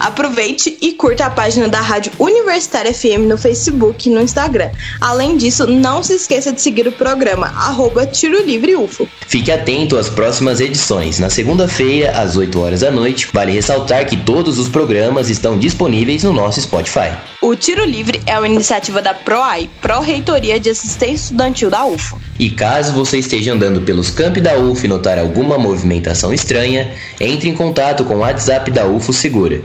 Aproveite 0.00 0.78
e 0.80 0.92
curta 0.92 1.26
a 1.26 1.30
página 1.30 1.68
da 1.68 1.80
Rádio 1.80 2.12
Universitária 2.18 2.94
FM 2.94 3.26
no 3.28 3.36
Facebook 3.36 4.08
e 4.08 4.12
no 4.12 4.20
Instagram. 4.20 4.70
Além 5.00 5.36
disso, 5.36 5.66
não 5.66 6.02
se 6.02 6.14
esqueça 6.14 6.52
de 6.52 6.60
seguir 6.60 6.86
o 6.86 6.92
programa 6.92 7.48
arroba 7.48 8.06
Tiro 8.06 8.40
Livre 8.44 8.76
UFO. 8.76 9.08
Fique 9.26 9.50
atento 9.50 9.96
às 9.96 10.08
próximas 10.08 10.60
edições. 10.60 11.18
Na 11.18 11.28
segunda-feira, 11.28 12.12
às 12.12 12.36
8 12.36 12.60
horas 12.60 12.80
da 12.80 12.90
noite, 12.90 13.28
vale 13.32 13.52
ressaltar 13.52 14.06
que 14.06 14.16
todos 14.16 14.58
os 14.58 14.68
programas 14.68 15.28
estão 15.28 15.58
disponíveis 15.58 16.22
no 16.22 16.32
nosso 16.32 16.60
Spotify. 16.60 17.10
O 17.42 17.56
Tiro 17.56 17.84
Livre 17.84 18.20
é 18.26 18.38
uma 18.38 18.48
iniciativa 18.48 19.02
da 19.02 19.14
PROAI, 19.14 19.68
Pró-Reitoria 19.80 20.60
de 20.60 20.70
Assistência 20.70 21.24
Estudantil 21.24 21.70
da 21.70 21.84
UFO. 21.84 22.20
E 22.38 22.50
caso 22.50 22.92
você 22.92 23.18
esteja 23.18 23.52
andando 23.52 23.80
pelos 23.80 24.10
campi 24.10 24.40
da 24.40 24.56
UFO 24.56 24.86
e 24.86 24.88
notar 24.88 25.18
alguma 25.18 25.58
movimentação 25.58 26.32
estranha, 26.32 26.92
entre 27.20 27.48
em 27.48 27.54
contato 27.54 28.04
com 28.04 28.14
o 28.14 28.18
WhatsApp 28.18 28.70
da 28.70 28.86
UFO 28.86 29.12
Segura. 29.12 29.60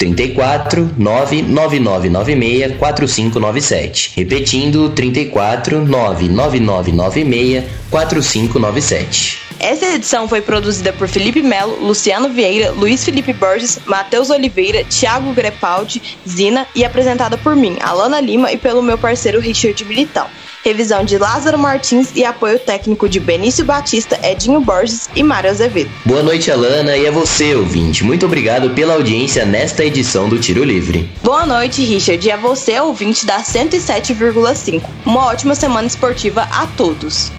34 0.00 0.94
99996 0.96 2.78
4597. 2.78 4.12
Repetindo, 4.16 4.88
34 4.88 5.84
99996 5.84 7.64
4597. 7.90 9.38
Essa 9.60 9.84
edição 9.94 10.26
foi 10.26 10.40
produzida 10.40 10.90
por 10.90 11.06
Felipe 11.06 11.42
Melo, 11.42 11.84
Luciano 11.84 12.30
Vieira, 12.30 12.70
Luiz 12.70 13.04
Felipe 13.04 13.34
Borges, 13.34 13.78
Matheus 13.84 14.30
Oliveira, 14.30 14.82
Thiago 14.84 15.34
Grepaldi, 15.34 16.00
Zina 16.26 16.66
e 16.74 16.82
apresentada 16.82 17.36
por 17.36 17.54
mim, 17.54 17.76
Alana 17.82 18.22
Lima, 18.22 18.50
e 18.50 18.56
pelo 18.56 18.82
meu 18.82 18.96
parceiro 18.96 19.38
Richard 19.38 19.84
Militão. 19.84 20.26
Revisão 20.64 21.04
de 21.04 21.16
Lázaro 21.16 21.58
Martins 21.58 22.10
e 22.14 22.24
apoio 22.24 22.58
técnico 22.58 23.08
de 23.08 23.18
Benício 23.18 23.64
Batista, 23.64 24.18
Edinho 24.22 24.60
Borges 24.60 25.08
e 25.14 25.22
Mário 25.22 25.50
Azevedo. 25.50 25.90
Boa 26.04 26.22
noite, 26.22 26.50
Alana, 26.50 26.96
e 26.96 27.06
a 27.06 27.10
você, 27.10 27.54
ouvinte. 27.54 28.04
Muito 28.04 28.26
obrigado 28.26 28.70
pela 28.70 28.94
audiência 28.94 29.44
nesta 29.46 29.84
edição 29.84 30.28
do 30.28 30.38
Tiro 30.38 30.62
Livre. 30.62 31.10
Boa 31.22 31.46
noite, 31.46 31.82
Richard, 31.82 32.26
e 32.26 32.30
a 32.30 32.36
você, 32.36 32.78
ouvinte 32.78 33.24
da 33.24 33.40
107,5. 33.40 34.82
Uma 35.06 35.26
ótima 35.26 35.54
semana 35.54 35.86
esportiva 35.86 36.42
a 36.50 36.66
todos. 36.66 37.32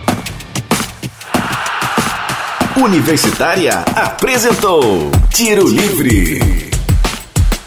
Universitária 2.75 3.83
apresentou 3.95 5.11
Tiro 5.29 5.67
Livre. 5.67 6.70